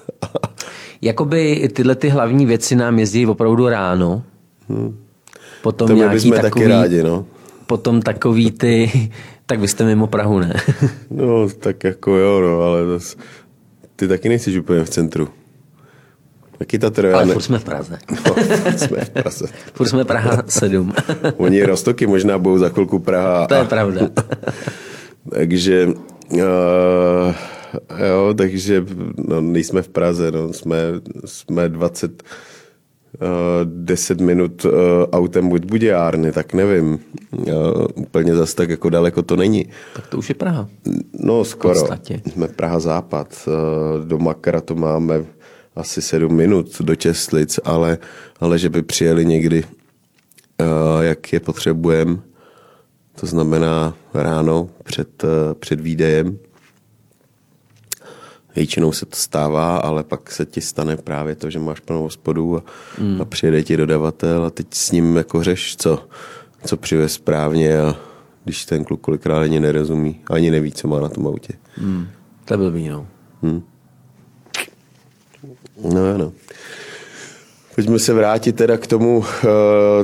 [1.02, 4.22] Jakoby tyhle ty hlavní věci nám jezdí opravdu ráno.
[4.68, 5.07] Hmm.
[5.62, 7.26] Potom to nějaký jsme takový, taky rádi, no.
[7.66, 9.10] Potom takový ty,
[9.46, 10.54] tak vy jste mimo Prahu, ne?
[11.10, 13.04] no, tak jako jo, no, ale to,
[13.96, 15.28] ty taky nejsi úplně v centru.
[16.58, 17.98] Taky ta Ale furt jsme v Praze.
[18.26, 18.34] No,
[18.76, 19.46] jsme v Praze.
[19.74, 20.92] furt jsme Praha 7.
[21.36, 23.46] Oni Rostoky možná budou za chvilku Praha.
[23.46, 24.00] To je pravda.
[25.30, 25.88] takže
[26.30, 27.34] uh,
[28.06, 28.84] jo, takže
[29.28, 30.78] no, nejsme v Praze, no, jsme,
[31.24, 32.22] jsme 20
[33.64, 34.72] 10 minut uh,
[35.12, 36.98] autem od Budějárny, tak nevím.
[37.32, 37.52] Uh,
[37.94, 39.66] úplně zase tak jako daleko to není.
[39.94, 40.68] Tak to už je Praha.
[41.12, 41.80] No skoro.
[42.32, 43.48] Jsme Praha západ.
[44.04, 45.24] Do Makra to máme
[45.76, 47.98] asi 7 minut do Čestlic, ale,
[48.40, 49.64] ale že by přijeli někdy,
[51.00, 52.16] jak je potřebujeme,
[53.20, 55.24] to znamená ráno před,
[55.58, 56.38] před výdejem,
[58.58, 62.56] Většinou se to stává, ale pak se ti stane právě to, že máš plnou hospodu
[62.56, 62.62] a,
[62.98, 63.20] mm.
[63.20, 66.08] a přijede ti dodavatel a teď s ním jako řeš, co,
[66.64, 67.96] co přivez správně a
[68.44, 71.52] když ten kluk kolikrát ani nerozumí, ani neví, co má na tom autě.
[71.80, 72.06] Mm.
[72.44, 73.06] To byl no.
[73.42, 73.62] Hmm.
[75.92, 76.32] No ano.
[77.74, 79.18] Pojďme se vrátit teda k tomu.
[79.18, 79.24] Uh,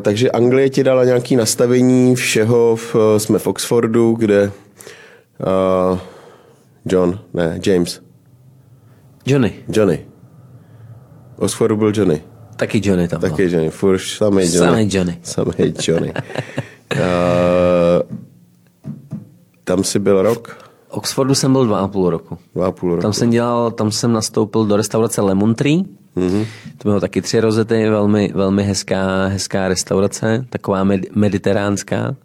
[0.01, 2.73] takže Anglie ti dala nějaké nastavení všeho.
[2.95, 4.53] Uh, jsme v Oxfordu, kde
[5.93, 5.99] uh,
[6.87, 8.04] John, ne, James,
[9.27, 9.53] Johnny.
[9.69, 10.07] Johnny.
[11.37, 12.23] Oxfordu byl Johnny.
[12.57, 14.59] Taky Johnny tam Taky Johnny, furt samý Johnny.
[14.59, 15.19] Samý Johnny.
[15.23, 15.53] Samý
[15.89, 16.13] Johnny.
[16.93, 17.01] uh,
[19.65, 20.65] tam jsi byl rok?
[20.89, 22.39] Oxfordu jsem byl dva a půl roku.
[22.55, 23.03] Dva a půl roku.
[23.03, 25.83] Tam jsem dělal, tam jsem nastoupil do restaurace Lemon Tree.
[26.17, 26.47] Mm-hmm.
[26.79, 32.17] To bylo taky tři rozety, velmi, velmi hezká, hezká restaurace, taková med, mediteránská.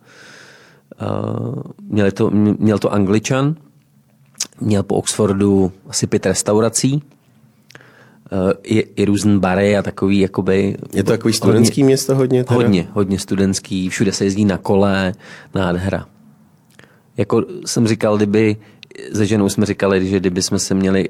[1.02, 1.54] Uh,
[1.90, 3.56] měl, to, měl to angličan,
[4.62, 7.04] měl po Oxfordu asi pět restaurací,
[8.32, 10.78] eh, i, i různé bary a takový jakoby...
[10.94, 12.44] Je to takový studentský hodně, město hodně?
[12.44, 12.56] Teda?
[12.56, 15.14] Hodně, hodně studentský, všude se jezdí na kole,
[15.56, 16.06] nádhera.
[17.18, 18.58] Jako jsem říkal, kdyby,
[19.14, 21.10] se ženou jsme říkali, že kdyby jsme se měli...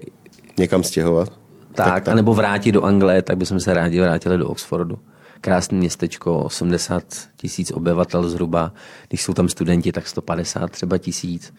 [0.57, 1.29] Někam stěhovat?
[1.73, 2.07] Tak, tak, tak.
[2.07, 4.99] anebo vrátit do Anglie, tak bychom se rádi vrátili do Oxfordu.
[5.41, 7.03] Krásné městečko, 80
[7.37, 8.73] tisíc obyvatel zhruba.
[9.07, 11.53] Když jsou tam studenti, tak 150 třeba tisíc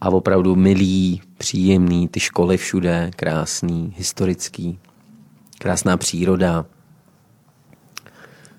[0.00, 4.78] a opravdu milý, příjemný, ty školy všude, krásný, historický,
[5.58, 6.66] krásná příroda.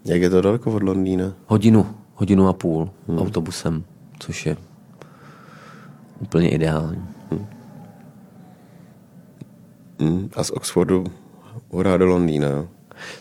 [0.06, 1.34] Jak je to daleko od Londýna?
[1.46, 3.20] Hodinu, hodinu a půl hmm.
[3.20, 3.84] autobusem,
[4.20, 4.58] což je
[6.20, 7.06] úplně ideální.
[10.00, 10.30] Hmm.
[10.36, 11.04] A z Oxfordu
[11.70, 12.68] hurá do Londýna, jo?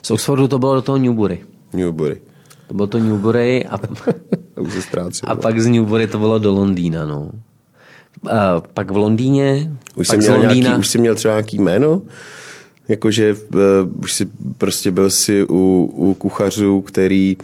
[0.03, 1.45] Z Oxfordu to bylo do toho Newbury.
[1.73, 2.21] Newbury.
[2.67, 3.79] To bylo to Newbury a,
[5.27, 7.31] a pak z Newbury to bylo do Londýna, no.
[8.31, 12.03] A pak v Londýně, Už z měl Londýna, nějaký, už jsi měl třeba nějaký jméno?
[12.89, 13.61] Jakože uh,
[14.03, 17.37] už si prostě byl si u, u kuchařů, který,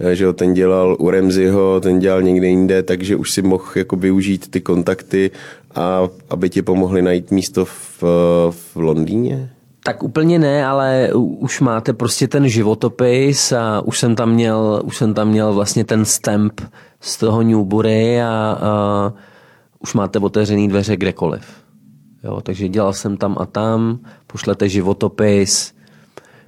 [0.00, 3.64] eh, že jo, ten dělal u Remziho, ten dělal někde jinde, takže už si mohl
[3.74, 5.30] jako využít ty kontakty
[5.74, 8.02] a aby ti pomohli najít místo v,
[8.50, 9.50] v Londýně?
[9.84, 14.96] Tak úplně ne, ale už máte prostě ten životopis a už jsem tam měl, už
[14.96, 16.60] jsem tam měl vlastně ten stamp
[17.00, 19.12] z toho Newbury a, a
[19.78, 21.44] už máte otevřený dveře kdekoliv.
[22.24, 25.74] Jo, takže dělal jsem tam a tam, pošlete životopis,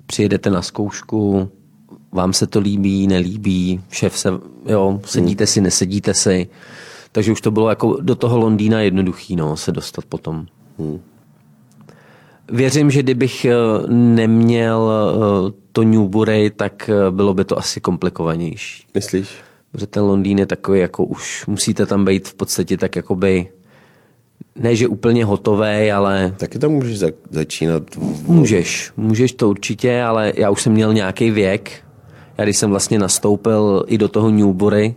[0.07, 1.49] přijedete na zkoušku,
[2.13, 4.29] vám se to líbí, nelíbí, šéf se,
[4.67, 6.49] jo, sedíte si, nesedíte si.
[7.13, 10.47] Takže už to bylo jako do toho Londýna jednoduchý, no, se dostat potom.
[12.53, 13.55] Věřím, že kdybych eh,
[13.93, 18.87] neměl eh, to Newbury, tak eh, bylo by to asi komplikovanější.
[18.95, 19.29] Myslíš?
[19.73, 23.49] Protože ten Londýn je takový, jako už musíte tam být v podstatě tak jakoby,
[24.57, 27.83] ne že úplně hotový, ale Taky tam můžeš za, začínat.
[28.27, 31.85] můžeš, můžeš to určitě, ale já už jsem měl nějaký věk.
[32.39, 34.95] Já když jsem vlastně nastoupil i do toho Newbury,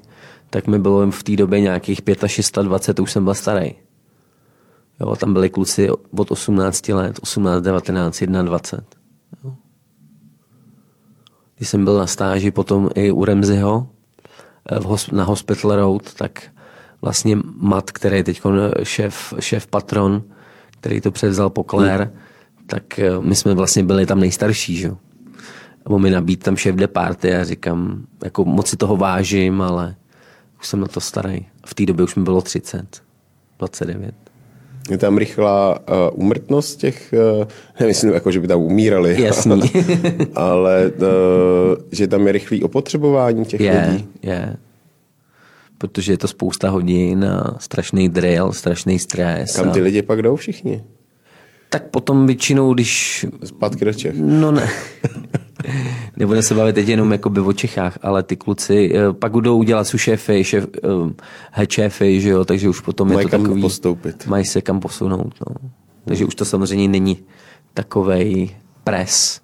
[0.49, 3.75] tak mi bylo v té době nějakých 25, 20, to už jsem byl starý.
[4.99, 8.85] Jo, tam byli kluci od 18 let, 18, 19, 21.
[9.43, 9.53] Jo.
[11.57, 13.87] Když jsem byl na stáži potom i u Remziho
[14.79, 16.43] v hos- na Hospital Road, tak
[17.01, 18.41] vlastně Matt, který je teď
[18.83, 20.23] šéf, šéf patron,
[20.71, 22.11] který to převzal po Claire,
[22.67, 24.91] tak eh, my jsme vlastně byli tam nejstarší, že?
[25.83, 29.95] on mi nabít tam šéf de party a říkám, jako moc si toho vážím, ale
[30.59, 31.45] už jsem na to starý.
[31.65, 33.03] V té době už mi bylo 30,
[33.59, 34.15] 29.
[34.89, 37.47] Je tam rychlá uh, úmrtnost těch, uh,
[37.79, 39.61] nemyslím, jako, že by tam umírali, Jasný.
[40.35, 44.07] ale uh, že tam je rychlý opotřebování těch Je, lidí.
[44.21, 44.55] je.
[45.77, 49.55] Protože je to spousta hodin a strašný drill, strašný stres.
[49.55, 49.71] Kam a...
[49.71, 50.83] ty lidi pak jdou všichni?
[51.69, 53.25] Tak potom většinou, když...
[53.43, 54.15] Zpátky do Čech.
[54.17, 54.69] No ne.
[56.17, 59.83] Nebude se bavit teď jenom jakoby o Čechách, ale ty kluci eh, pak budou udělat
[59.83, 61.11] su šéfy, šéf, uh,
[61.51, 63.61] head šéfy, že jo, takže už potom Mají je to kam takový...
[63.61, 64.27] postoupit.
[64.27, 65.69] Mají se kam posunout, no.
[66.05, 67.17] Takže už to samozřejmě není
[67.73, 68.49] takovej
[68.83, 69.41] pres,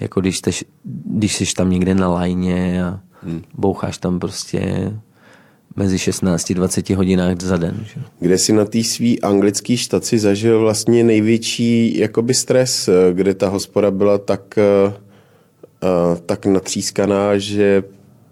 [0.00, 0.64] jako když, jsi,
[1.04, 3.42] když jsi tam někde na lajně a Hmm.
[3.54, 4.92] boucháš tam prostě
[5.76, 7.84] mezi 16 a 20 hodinách za den.
[7.94, 8.00] Že?
[8.20, 13.48] Kde si na té svý anglický štaci zažil vlastně největší jakoby stres, eh, kde ta
[13.48, 14.92] hospoda byla tak, eh,
[16.26, 17.82] tak natřískaná, že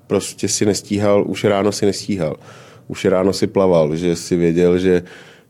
[0.06, 2.36] prostě si nestíhal, už ráno si nestíhal.
[2.88, 5.02] Už ráno si plaval, že si věděl, že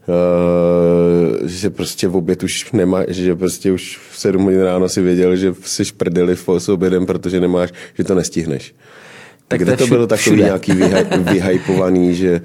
[0.08, 5.02] Uh, že prostě v oběd už nemá, že prostě už v 7 hodin ráno si
[5.02, 8.74] věděl, že jsi šprdeli s obědem, protože nemáš, že to nestihneš.
[9.48, 10.42] Tak kde to bylo takový všude.
[10.44, 12.40] nějaký vyha- vyhypovaný, že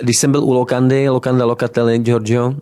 [0.00, 2.54] Když jsem byl u Lokandy, Lokanda Locatelli, Giorgio, uh,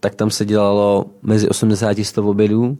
[0.00, 2.78] tak tam se dělalo mezi 80 a 100 obědů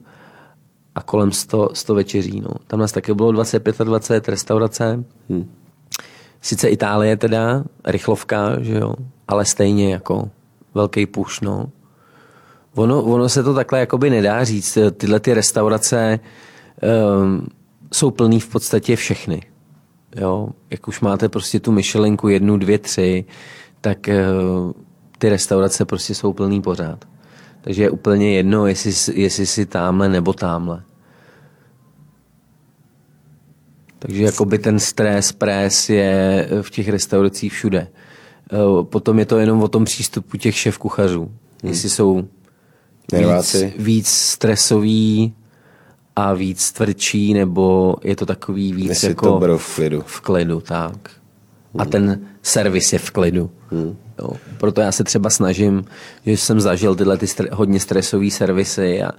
[0.94, 2.40] a kolem 100, 100 večeří.
[2.40, 2.50] No.
[2.66, 5.04] Tam nás také bylo 25 a 20 restaurace.
[5.30, 5.50] Hmm.
[6.40, 8.94] Sice Itálie teda, rychlovka, že jo,
[9.28, 10.30] ale stejně jako
[10.74, 11.70] velký puš, no.
[12.74, 14.78] Ono, ono se to takhle jakoby nedá říct.
[14.96, 16.20] Tyhle ty restaurace
[17.22, 17.46] um,
[17.92, 19.42] jsou plný v podstatě všechny.
[20.16, 23.24] Jo, jak už máte prostě tu myšelenku jednu, dvě, tři,
[23.80, 24.72] tak uh,
[25.18, 27.04] ty restaurace prostě jsou plný pořád.
[27.62, 30.82] Takže je úplně jedno, jestli, jestli si tamhle nebo tamhle.
[33.98, 37.88] Takže jakoby ten stres, pres je v těch restauracích všude.
[38.52, 41.30] Eh, Potom je to jenom o tom přístupu těch šéf kuchařů.
[41.62, 42.26] Jestli jsou víc,
[43.12, 43.72] Nerváci.
[43.78, 45.34] víc stresový
[46.16, 50.02] a víc tvrdší, nebo je to takový víc Jestli jako to v klidu.
[50.06, 51.10] v klidu, tak.
[51.78, 53.50] A ten servis je v klidu.
[54.18, 54.30] Jo.
[54.58, 55.84] Proto já se třeba snažím,
[56.26, 59.10] že jsem zažil tyhle ty stre- hodně stresové servisy a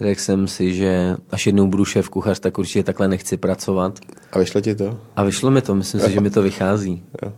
[0.00, 3.98] řekl jsem si, že až jednou budu šéf kuchař, tak určitě takhle nechci pracovat.
[4.32, 4.98] a vyšlo ti to?
[5.16, 7.02] A vyšlo mi to, myslím si, že mi to vychází.
[7.24, 7.32] Jo.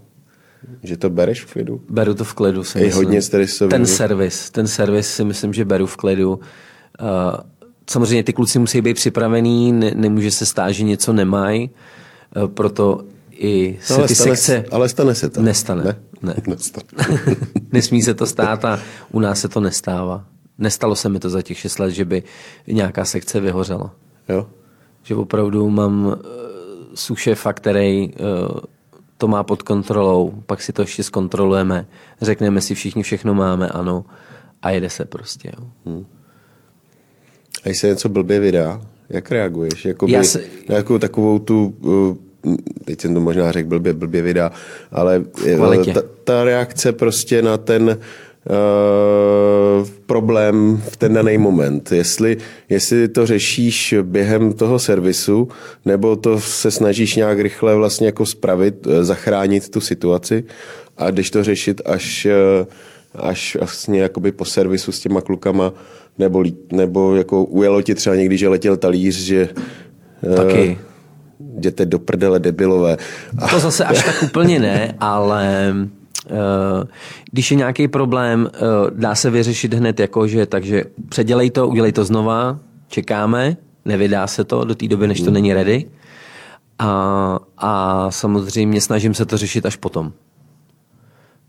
[0.82, 1.80] Že to bereš v klidu?
[1.90, 2.64] Beru to v klidu.
[2.64, 3.04] Si Je myslím.
[3.04, 3.70] hodně stresový.
[3.70, 6.30] Ten servis, ten servis si myslím, že beru v klidu.
[6.32, 6.38] Uh,
[7.90, 11.70] samozřejmě ty kluci musí být připravený, ne, nemůže se stát, že něco nemají,
[12.36, 13.00] uh, proto
[13.30, 14.64] i se No, ale, ty stane, sekce...
[14.70, 15.42] ale stane se to.
[15.42, 15.84] Nestane.
[15.84, 15.96] Ne?
[16.22, 16.34] Ne.
[17.72, 18.80] Nesmí se to stát a
[19.12, 20.24] u nás se to nestává.
[20.58, 22.22] Nestalo se mi to za těch 6 let, že by
[22.66, 23.94] nějaká sekce vyhořela.
[24.28, 24.46] jo.
[25.02, 26.14] Že opravdu mám uh,
[26.94, 28.14] sušefa, který uh,
[29.18, 31.86] to má pod kontrolou, pak si to ještě zkontrolujeme,
[32.20, 34.04] řekneme si všichni všechno máme, ano,
[34.62, 35.52] a jede se prostě.
[35.58, 35.66] Jo.
[35.86, 36.06] Hmm.
[37.64, 39.84] A když se něco blbě vydá, jak reaguješ?
[39.84, 40.44] Jakoby, se...
[40.68, 42.16] Na jakou takovou tu, uh,
[42.84, 44.52] teď jsem to možná řekl blbě, blbě vydá,
[44.92, 45.18] ale
[45.58, 47.98] uh, ta, ta reakce prostě na ten
[48.50, 51.92] uh, problém v ten daný moment.
[51.92, 52.36] Jestli,
[52.68, 55.48] jestli to řešíš během toho servisu,
[55.84, 60.44] nebo to se snažíš nějak rychle vlastně jako spravit, zachránit tu situaci
[60.96, 62.26] a když to řešit až,
[63.14, 65.72] až vlastně jakoby po servisu s těma klukama,
[66.18, 69.48] nebo, nebo jako ujelo ti třeba někdy, že letěl talíř, že...
[70.36, 70.78] Taky.
[71.56, 72.96] Jděte do prdele debilové.
[73.50, 75.74] To zase až tak úplně ne, ale
[76.30, 76.36] uh,
[77.32, 81.92] když je nějaký problém, uh, dá se vyřešit hned jako, že takže předělej to, udělej
[81.92, 82.58] to znova,
[82.88, 85.34] čekáme, nevydá se to do té doby, než to hmm.
[85.34, 85.84] není ready.
[86.78, 90.12] A, a samozřejmě snažím se to řešit až potom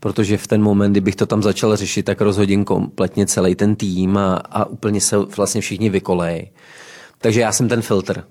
[0.00, 4.16] protože v ten moment, kdybych to tam začal řešit, tak rozhodím kompletně celý ten tým
[4.16, 6.50] a, a úplně se vlastně všichni vykolej.
[7.18, 8.24] Takže já jsem ten filtr.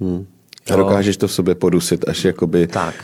[0.00, 0.26] Hmm.
[0.70, 2.66] A dokážeš to v sobě podusit až jakoby...
[2.66, 2.94] Tak.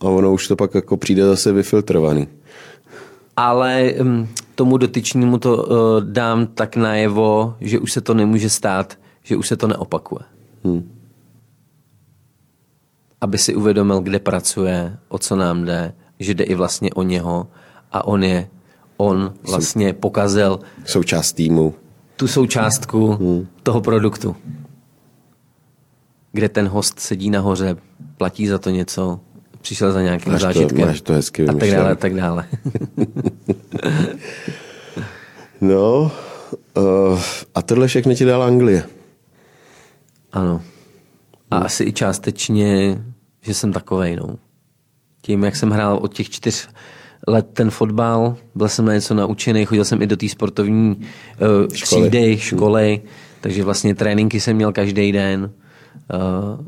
[0.00, 2.28] A ono už to pak jako přijde zase vyfiltrovaný.
[3.36, 5.68] Ale um, tomu dotyčnímu to uh,
[6.00, 10.22] dám tak najevo, že už se to nemůže stát, že už se to neopakuje.
[10.64, 10.92] Hmm.
[13.20, 17.46] Aby si uvědomil, kde pracuje, o co nám jde, že jde i vlastně o něho
[17.92, 18.48] a on je,
[18.96, 21.74] on vlastně pokazil součást týmu.
[22.16, 23.46] Tu součástku hmm.
[23.62, 24.36] toho produktu.
[26.32, 27.76] Kde ten host sedí nahoře,
[28.16, 29.20] platí za to něco,
[29.60, 30.80] přišel za nějakým máš zážitkem.
[30.80, 32.48] To, máš to hezky a tak dále, a tak dále.
[35.60, 36.12] no,
[36.76, 37.20] uh,
[37.54, 38.84] a tohle všechno ti dala Anglie.
[40.32, 40.62] Ano.
[41.50, 41.66] A hmm.
[41.66, 43.02] asi i částečně,
[43.40, 44.36] že jsem takovej, no
[45.22, 46.68] tím, jak jsem hrál od těch čtyř
[47.28, 51.74] let ten fotbal, byl jsem na něco naučený, chodil jsem i do té sportovní uh,
[51.74, 52.10] školy.
[52.10, 53.08] třídy, školy, hmm.
[53.40, 55.50] takže vlastně tréninky jsem měl každý den,
[56.12, 56.66] uh,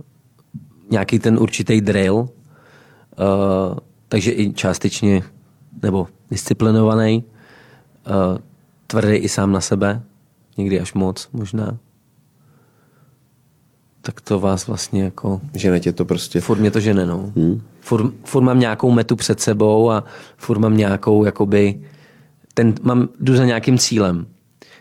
[0.90, 2.28] nějaký ten určitý drill, uh,
[4.08, 5.22] takže i částečně,
[5.82, 7.24] nebo disciplinovaný,
[8.06, 8.38] uh,
[8.86, 10.02] tvrdý i sám na sebe,
[10.56, 11.78] někdy až moc možná
[14.04, 15.40] tak to vás vlastně jako...
[15.54, 16.40] Žene tě to prostě...
[16.40, 17.32] Furt mě to žene, no.
[17.36, 17.62] Hmm.
[17.80, 20.04] Furt, furt, mám nějakou metu před sebou a
[20.36, 21.80] furt mám nějakou, jakoby...
[22.54, 24.26] Ten, mám, jdu za nějakým cílem.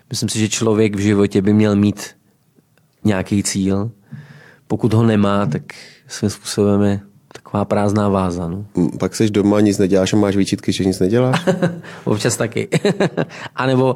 [0.09, 2.03] Myslím si, že člověk v životě by měl mít
[3.03, 3.91] nějaký cíl.
[4.67, 5.63] Pokud ho nemá, tak
[6.07, 6.99] svým způsobem je
[7.33, 8.47] taková prázdná váza.
[8.47, 8.65] No.
[8.99, 11.45] Pak jsi doma, nic neděláš a máš výčitky, že nic neděláš?
[12.03, 12.69] Občas taky.
[13.55, 13.95] a nebo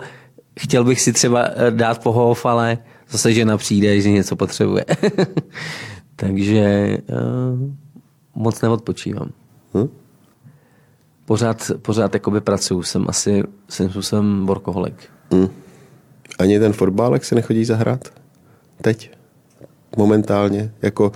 [0.59, 2.77] chtěl bych si třeba eh, dát pohov, ale
[3.09, 4.85] zase žena přijde, že něco potřebuje.
[6.15, 7.69] Takže uh,
[8.35, 9.29] moc neodpočívám.
[9.73, 9.87] Hm?
[11.25, 14.95] Pořád, pořád jakoby pracuju, jsem asi jsem, jsem workoholik.
[15.33, 15.47] Hm.
[16.39, 18.09] Ani ten fotbálek se nechodí zahrát?
[18.81, 19.16] Teď?
[19.97, 20.71] Momentálně?
[20.81, 21.11] Jako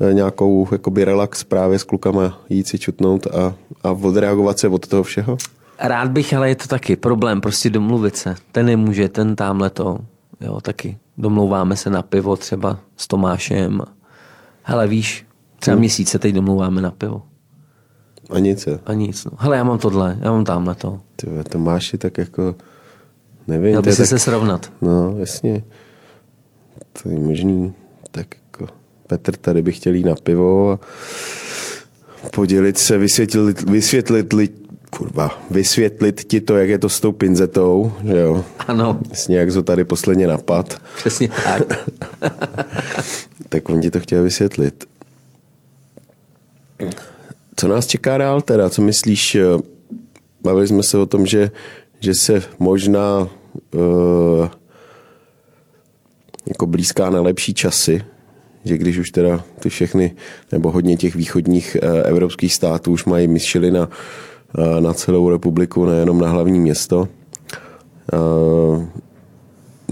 [0.00, 4.86] eh, nějakou jakoby relax právě s klukama jít si čutnout a, a odreagovat se od
[4.86, 5.36] toho všeho?
[5.78, 8.34] Rád bych, ale je to taky problém, prostě domluvit se.
[8.52, 9.98] Ten nemůže, ten tamhle to,
[10.40, 13.82] jo, taky domlouváme se na pivo třeba s Tomášem.
[14.62, 15.26] Hele, víš,
[15.58, 15.80] třeba hmm.
[15.80, 17.22] měsíce teď domlouváme na pivo.
[18.30, 19.30] A nic, A nic, no.
[19.38, 21.00] Hele, já mám tohle, já mám tamhle to.
[21.16, 22.54] Ty Tomáši, tak jako,
[23.46, 23.68] nevím.
[23.68, 24.06] Měl by si tak...
[24.06, 24.72] se srovnat.
[24.82, 25.64] No, jasně.
[27.02, 27.74] To je možný.
[28.16, 28.72] Tak jako
[29.06, 30.78] Petr tady by chtěl jít na pivo a
[32.32, 34.34] podělit se, vysvětlit, vysvětlit
[34.90, 38.44] kurva, vysvětlit ti to, jak je to s tou pinzetou, že jo?
[38.58, 38.98] Ano.
[39.10, 40.80] Jasně, jak to tady posledně napad.
[40.96, 41.62] Přesně tak.
[43.48, 44.84] tak on ti to chtěl vysvětlit.
[47.56, 48.70] Co nás čeká dál teda?
[48.70, 49.36] Co myslíš?
[50.40, 51.50] Bavili jsme se o tom, že,
[52.00, 53.28] že se možná
[53.74, 54.48] uh,
[56.48, 58.04] jako blízká na lepší časy,
[58.64, 60.14] že když už teda ty všechny,
[60.52, 63.88] nebo hodně těch východních uh, evropských států už mají Michelina
[64.80, 67.08] na celou republiku, nejenom na hlavní město.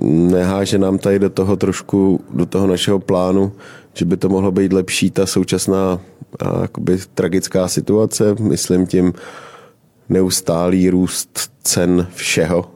[0.03, 3.53] Neháže nám tady do toho trošku, do toho našeho plánu,
[3.95, 6.01] že by to mohlo být lepší ta současná
[6.63, 9.13] jakoby, tragická situace, myslím tím
[10.09, 12.71] neustálý růst cen všeho,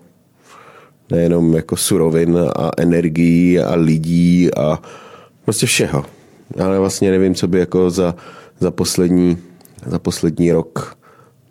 [1.10, 4.78] nejenom jako surovin a energií a lidí a
[5.44, 6.04] prostě všeho.
[6.64, 8.14] Ale vlastně nevím, co by jako za,
[8.60, 9.38] za, poslední,
[9.86, 10.96] za poslední rok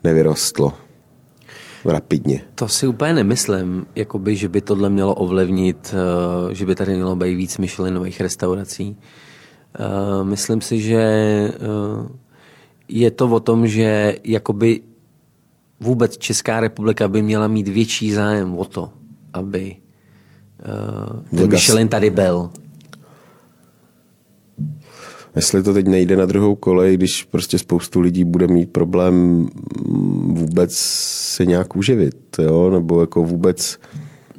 [0.04, 0.74] nevyrostlo
[1.86, 2.42] rapidně.
[2.56, 7.16] To si úplně nemyslím, jakoby, že by tohle mělo ovlivnit, eh, že by tady mělo
[7.16, 8.98] být víc Michelinových restaurací.
[9.80, 11.54] Eh, myslím si, že eh,
[12.88, 14.82] je to o tom, že jakoby
[15.80, 18.90] vůbec Česká republika by měla mít větší zájem o to,
[19.34, 19.76] aby
[21.32, 22.50] uh, ten Michelin tady byl.
[25.36, 29.48] Jestli to teď nejde na druhou kolej, když prostě spoustu lidí bude mít problém
[30.28, 30.74] vůbec
[31.36, 32.70] se nějak uživit, jo?
[32.70, 33.80] nebo jako vůbec...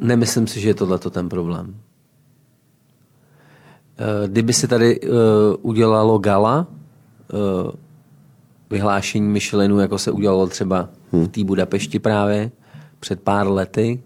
[0.01, 1.75] Nemyslím si, že je tohle ten problém.
[3.99, 5.09] Eh, kdyby se tady uh,
[5.63, 6.67] udělalo gala,
[7.33, 7.71] uh,
[8.71, 12.51] vyhlášení Michelinu, jako se udělalo třeba v té Budapešti právě
[13.01, 14.03] před pár lety,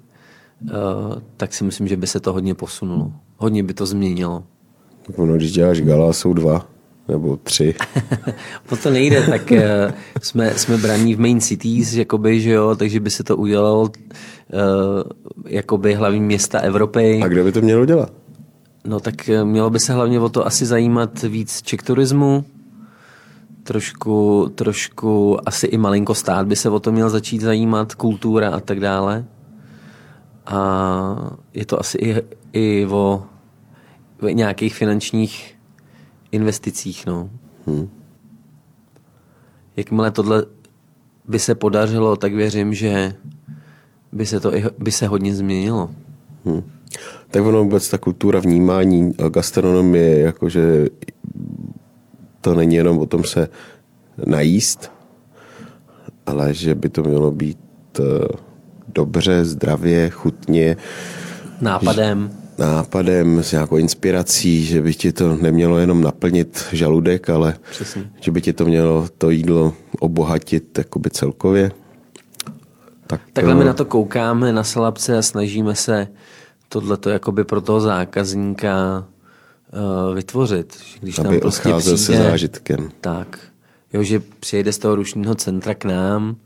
[1.37, 3.13] tak si myslím, že by se to hodně posunulo.
[3.37, 4.45] Hodně by to změnilo.
[5.07, 6.67] Tak ono, když děláš gala, jsou dva
[7.09, 7.75] nebo tři.
[8.73, 9.59] o to nejde, tak uh,
[10.23, 13.89] jsme, jsme braní v main cities, jakoby, že jo, takže by se to udělalo uh,
[15.47, 17.21] jakoby hlavní města Evropy.
[17.25, 18.13] A kde by to mělo dělat?
[18.85, 22.45] No tak mělo by se hlavně o to asi zajímat víc ček turismu,
[23.63, 28.61] trošku, trošku asi i malinko stát by se o to měl začít zajímat, kultura a
[28.61, 29.25] tak dále.
[30.47, 32.23] A je to asi i,
[32.53, 33.23] i o,
[34.33, 35.55] nějakých finančních
[36.33, 37.07] investicích.
[37.07, 37.31] No.
[37.67, 37.89] Hmm.
[39.77, 40.47] Jakmile tohle
[41.29, 43.15] by se podařilo, tak věřím, že
[44.13, 45.91] by se to i, by se hodně změnilo.
[46.45, 46.63] Hmm.
[47.29, 50.87] Tak ono vůbec ta kultura vnímání gastronomie, jakože
[52.41, 53.49] to není jenom o tom se
[54.27, 54.93] najíst,
[56.27, 57.59] ale že by to mělo být
[58.01, 58.52] eh,
[58.95, 60.77] dobře, zdravě, chutně.
[61.61, 62.31] Nápadem.
[62.59, 68.11] Nápadem, s nějakou inspirací, že by ti to nemělo jenom naplnit žaludek, ale Přesně.
[68.21, 71.73] že by ti to mělo to jídlo obohatit jakoby celkově.
[73.07, 76.09] Tak, Takhle my na to koukáme na salapce a snažíme se
[76.69, 79.05] tohleto jakoby pro toho zákazníka
[80.09, 80.77] uh, vytvořit.
[81.01, 82.91] Když Aby tam prostě přijde, se zážitkem.
[83.01, 83.39] Tak.
[83.93, 86.37] Jo, že přijede z toho rušního centra k nám.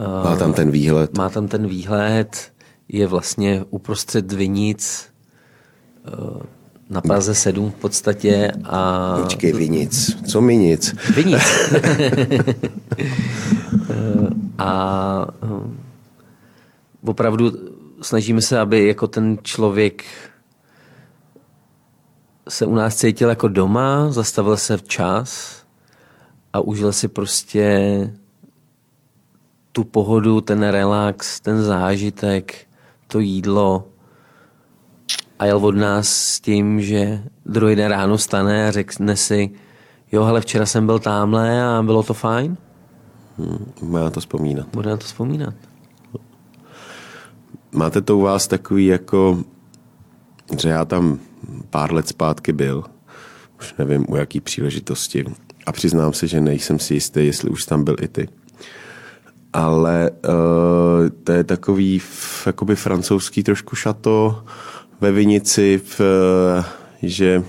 [0.00, 1.16] Uh, má tam ten výhled.
[1.18, 2.52] Má tam ten výhled.
[2.88, 5.08] Je vlastně uprostřed Vinic.
[6.18, 6.42] Uh,
[6.90, 9.16] na Praze 7 v podstatě a...
[9.22, 10.16] Počkej, Vinic.
[10.26, 10.94] Co mi nic?
[11.14, 11.42] Vinic.
[14.58, 15.26] a
[17.04, 17.52] opravdu
[18.02, 20.04] snažíme se, aby jako ten člověk
[22.48, 25.56] se u nás cítil jako doma, zastavil se včas
[26.52, 28.10] a užil si prostě
[29.72, 32.66] tu pohodu, ten relax, ten zážitek,
[33.06, 33.92] to jídlo
[35.42, 39.50] a jel od nás s tím, že druhý den ráno stane a řekne si,
[40.12, 42.56] jo, hele, včera jsem byl tamhle a bylo to fajn.
[43.38, 44.66] Hmm, na to vzpomínat.
[44.72, 45.54] Bude na to vzpomínat.
[47.72, 49.44] Máte to u vás takový jako,
[50.60, 51.18] že já tam
[51.70, 52.84] pár let zpátky byl,
[53.58, 55.24] už nevím u jaký příležitosti
[55.66, 58.28] a přiznám se, že nejsem si jistý, jestli už tam byl i ty.
[59.52, 64.44] Ale uh, to je takový f, jakoby francouzský trošku šato
[65.00, 66.00] ve Vinici, v,
[67.02, 67.42] že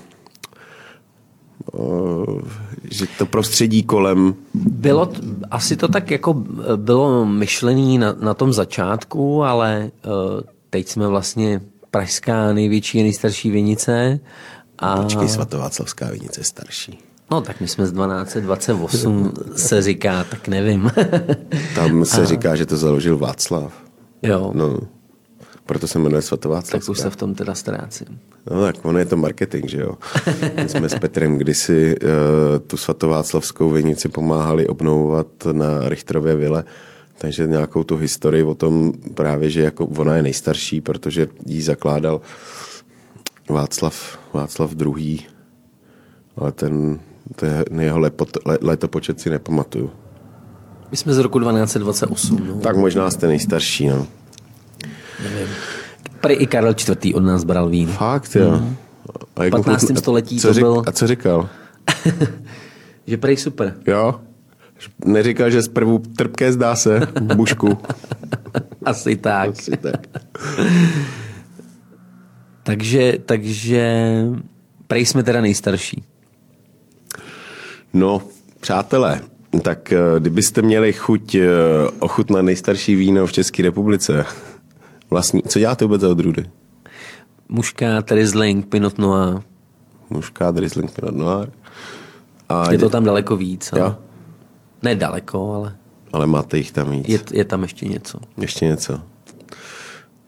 [2.84, 4.36] že to prostředí kolem...
[4.54, 5.12] Bylo,
[5.52, 6.34] asi to tak jako
[6.76, 13.52] bylo myšlený na, na tom začátku, ale uh, teď jsme vlastně pražská největší a nejstarší
[13.52, 14.20] vinice.
[14.80, 15.02] A...
[15.02, 17.00] Počkej, svatováclavská vinice je starší.
[17.32, 20.92] No tak my jsme z 1228 se říká, tak nevím.
[21.76, 22.26] Tam se a...
[22.26, 23.74] říká, že to založil Václav.
[24.22, 24.52] Jo.
[24.56, 24.80] No,
[25.66, 26.82] proto se jmenuje Svatováclav.
[26.82, 28.20] Tak už se v tom teda ztrácím.
[28.52, 29.98] No tak ono je to marketing, že jo.
[30.64, 32.10] My jsme s Petrem kdysi uh,
[32.68, 36.64] tu svatováclavskou vinici pomáhali obnovovat na Richterově vile,
[37.18, 42.22] takže nějakou tu historii o tom právě, že jako ona je nejstarší, protože ji zakládal
[43.50, 45.20] Václav, Václav II.
[46.38, 47.00] Ale ten,
[47.36, 49.92] ten jeho lepot, le, letopočet si nepamatuju.
[50.92, 52.48] My jsme z roku 1228.
[52.48, 52.60] No.
[52.60, 54.08] Tak možná jste nejstarší, no.
[55.24, 55.48] Nevím.
[56.22, 57.16] Prý i Karel IV.
[57.16, 57.88] od nás bral vín.
[57.88, 58.52] Fakt, jo.
[58.52, 58.76] Mm.
[59.36, 59.82] A v 15.
[59.82, 59.96] Chutn...
[59.96, 60.64] století co to řek...
[60.64, 60.84] byl...
[60.88, 61.50] A co říkal?
[63.08, 63.76] že prej super.
[63.88, 64.22] Jo.
[65.06, 67.78] Neříkal, že zprvu trpké zdá se, bušku.
[68.86, 69.50] Asi tak.
[69.50, 70.08] Asi tak.
[72.64, 74.24] takže, takže
[74.88, 76.04] prej jsme teda nejstarší.
[77.94, 78.22] No,
[78.60, 79.22] přátelé,
[79.62, 81.48] tak eh, kdybyste měli chuť eh,
[82.00, 84.26] ochutnat nejstarší víno v České republice,
[85.10, 86.46] vlastní, co děláte vůbec za odrůdy?
[87.50, 89.42] Muškát, Riesling, Pinot Noir.
[90.10, 91.50] Muškát, Riesling, Pinot Noir.
[92.50, 93.74] A je to tam daleko víc.
[93.74, 93.96] Ale...
[94.82, 95.76] Ne daleko, ale...
[96.14, 97.10] Ale máte jich tam víc.
[97.10, 98.20] Je, je tam ještě něco.
[98.38, 99.02] Ještě něco.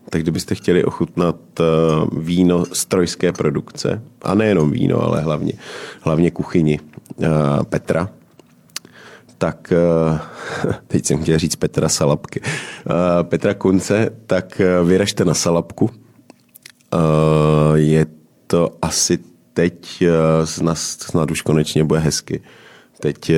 [0.10, 5.54] Tak kdybyste chtěli ochutnat uh, víno z trojské produkce, a nejenom víno, ale hlavně,
[6.02, 7.28] hlavně kuchyni uh,
[7.64, 8.10] Petra,
[9.38, 9.74] tak
[10.88, 12.42] teď jsem chtěl říct Petra Salapky,
[13.24, 15.90] Petra Kunce, tak vyražte na Salapku.
[17.76, 18.06] Je
[18.48, 19.20] to asi
[19.54, 20.04] teď
[20.44, 22.42] snad, snad už konečně bude hezky.
[23.00, 23.32] Teď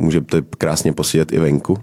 [0.00, 1.78] můžete krásně posílat i venku,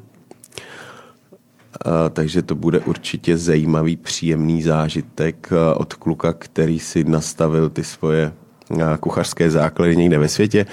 [2.09, 8.34] takže to bude určitě zajímavý, příjemný zážitek od kluka, který si nastavil ty svoje
[8.99, 10.65] kuchařské základy někde ve světě.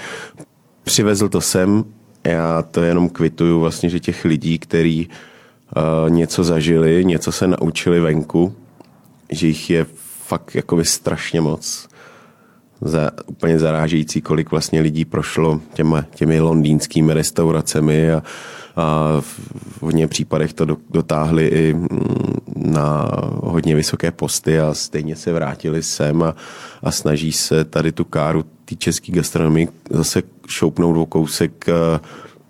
[0.83, 1.83] Přivezl to sem,
[2.23, 5.09] já to jenom kvituju vlastně, že těch lidí, kteří
[6.09, 8.55] něco zažili, něco se naučili venku,
[9.29, 9.85] že jich je
[10.25, 11.87] fakt jakoby strašně moc.
[12.81, 18.23] Za, úplně zarážející, kolik vlastně lidí prošlo těma, těmi londýnskými restauracemi a,
[18.75, 21.87] a v hodně případech to dotáhli i mm,
[22.55, 23.11] na
[23.43, 26.35] hodně vysoké posty a stejně se vrátili sem a,
[26.83, 31.99] a snaží se tady tu káru té české gastronomii zase šoupnout o kousek eh,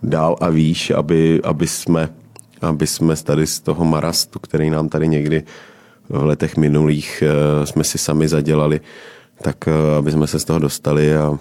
[0.02, 2.08] dál a výš, aby, aby, jsme,
[2.60, 5.42] aby jsme tady z toho marastu, který nám tady někdy
[6.08, 8.80] v letech minulých eh, jsme si sami zadělali,
[9.42, 11.38] tak eh, aby jsme se z toho dostali a,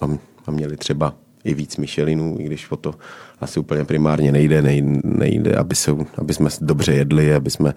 [0.00, 0.06] a,
[0.46, 1.14] a měli třeba
[1.44, 2.94] i víc Michelinů, i když o to
[3.40, 7.74] asi úplně primárně nejde, nejde, nejde aby, se, aby jsme dobře jedli, aby jsme,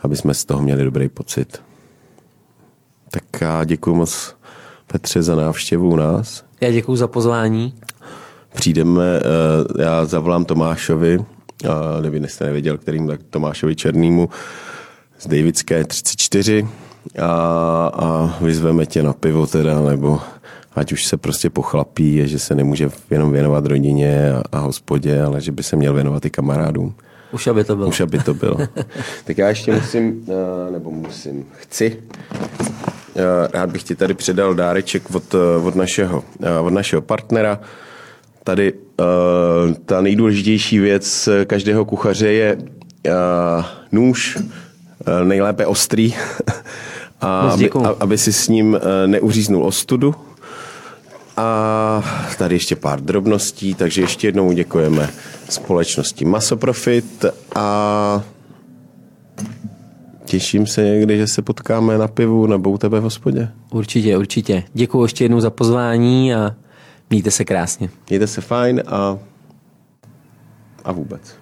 [0.00, 1.62] aby jsme z toho měli dobrý pocit.
[3.10, 4.36] Tak já děkuji moc
[4.86, 6.44] Petře za návštěvu u nás.
[6.60, 7.74] Já děkuji za pozvání.
[8.54, 11.18] Přijdeme, eh, já zavolám Tomášovi,
[11.70, 14.28] a nevím, jestli nevěděl, kterým, tak Tomášovi Černýmu
[15.18, 16.68] z Davidské 34
[17.18, 20.20] a, a vyzveme tě na pivo teda, nebo
[20.74, 25.40] ať už se prostě pochlapí, že se nemůže jenom věnovat rodině a, a hospodě, ale
[25.40, 26.94] že by se měl věnovat i kamarádům.
[27.32, 27.88] Už aby to bylo.
[27.88, 28.56] Už aby to bylo.
[29.24, 32.02] tak já ještě musím, eh, nebo musím, chci,
[33.16, 36.24] eh, rád bych ti tady předal dáreček od, eh, od, našeho,
[36.62, 37.60] od našeho partnera.
[38.44, 38.72] Tady
[39.84, 42.58] ta nejdůležitější věc každého kuchaře je
[43.92, 44.38] nůž,
[45.24, 46.14] nejlépe ostrý,
[47.20, 50.14] a aby, aby si s ním neuříznul ostudu,
[51.36, 52.02] a
[52.38, 55.10] tady ještě pár drobností, takže ještě jednou děkujeme
[55.48, 58.22] společnosti Masoprofit a
[60.24, 63.48] těším se někdy, že se potkáme na pivu nebo u tebe v hospodě.
[63.70, 64.62] Určitě, určitě.
[64.74, 66.54] Děkuji ještě jednou za pozvání a
[67.10, 67.90] mějte se krásně.
[68.08, 69.18] Mějte se fajn a,
[70.84, 71.36] a vůbec.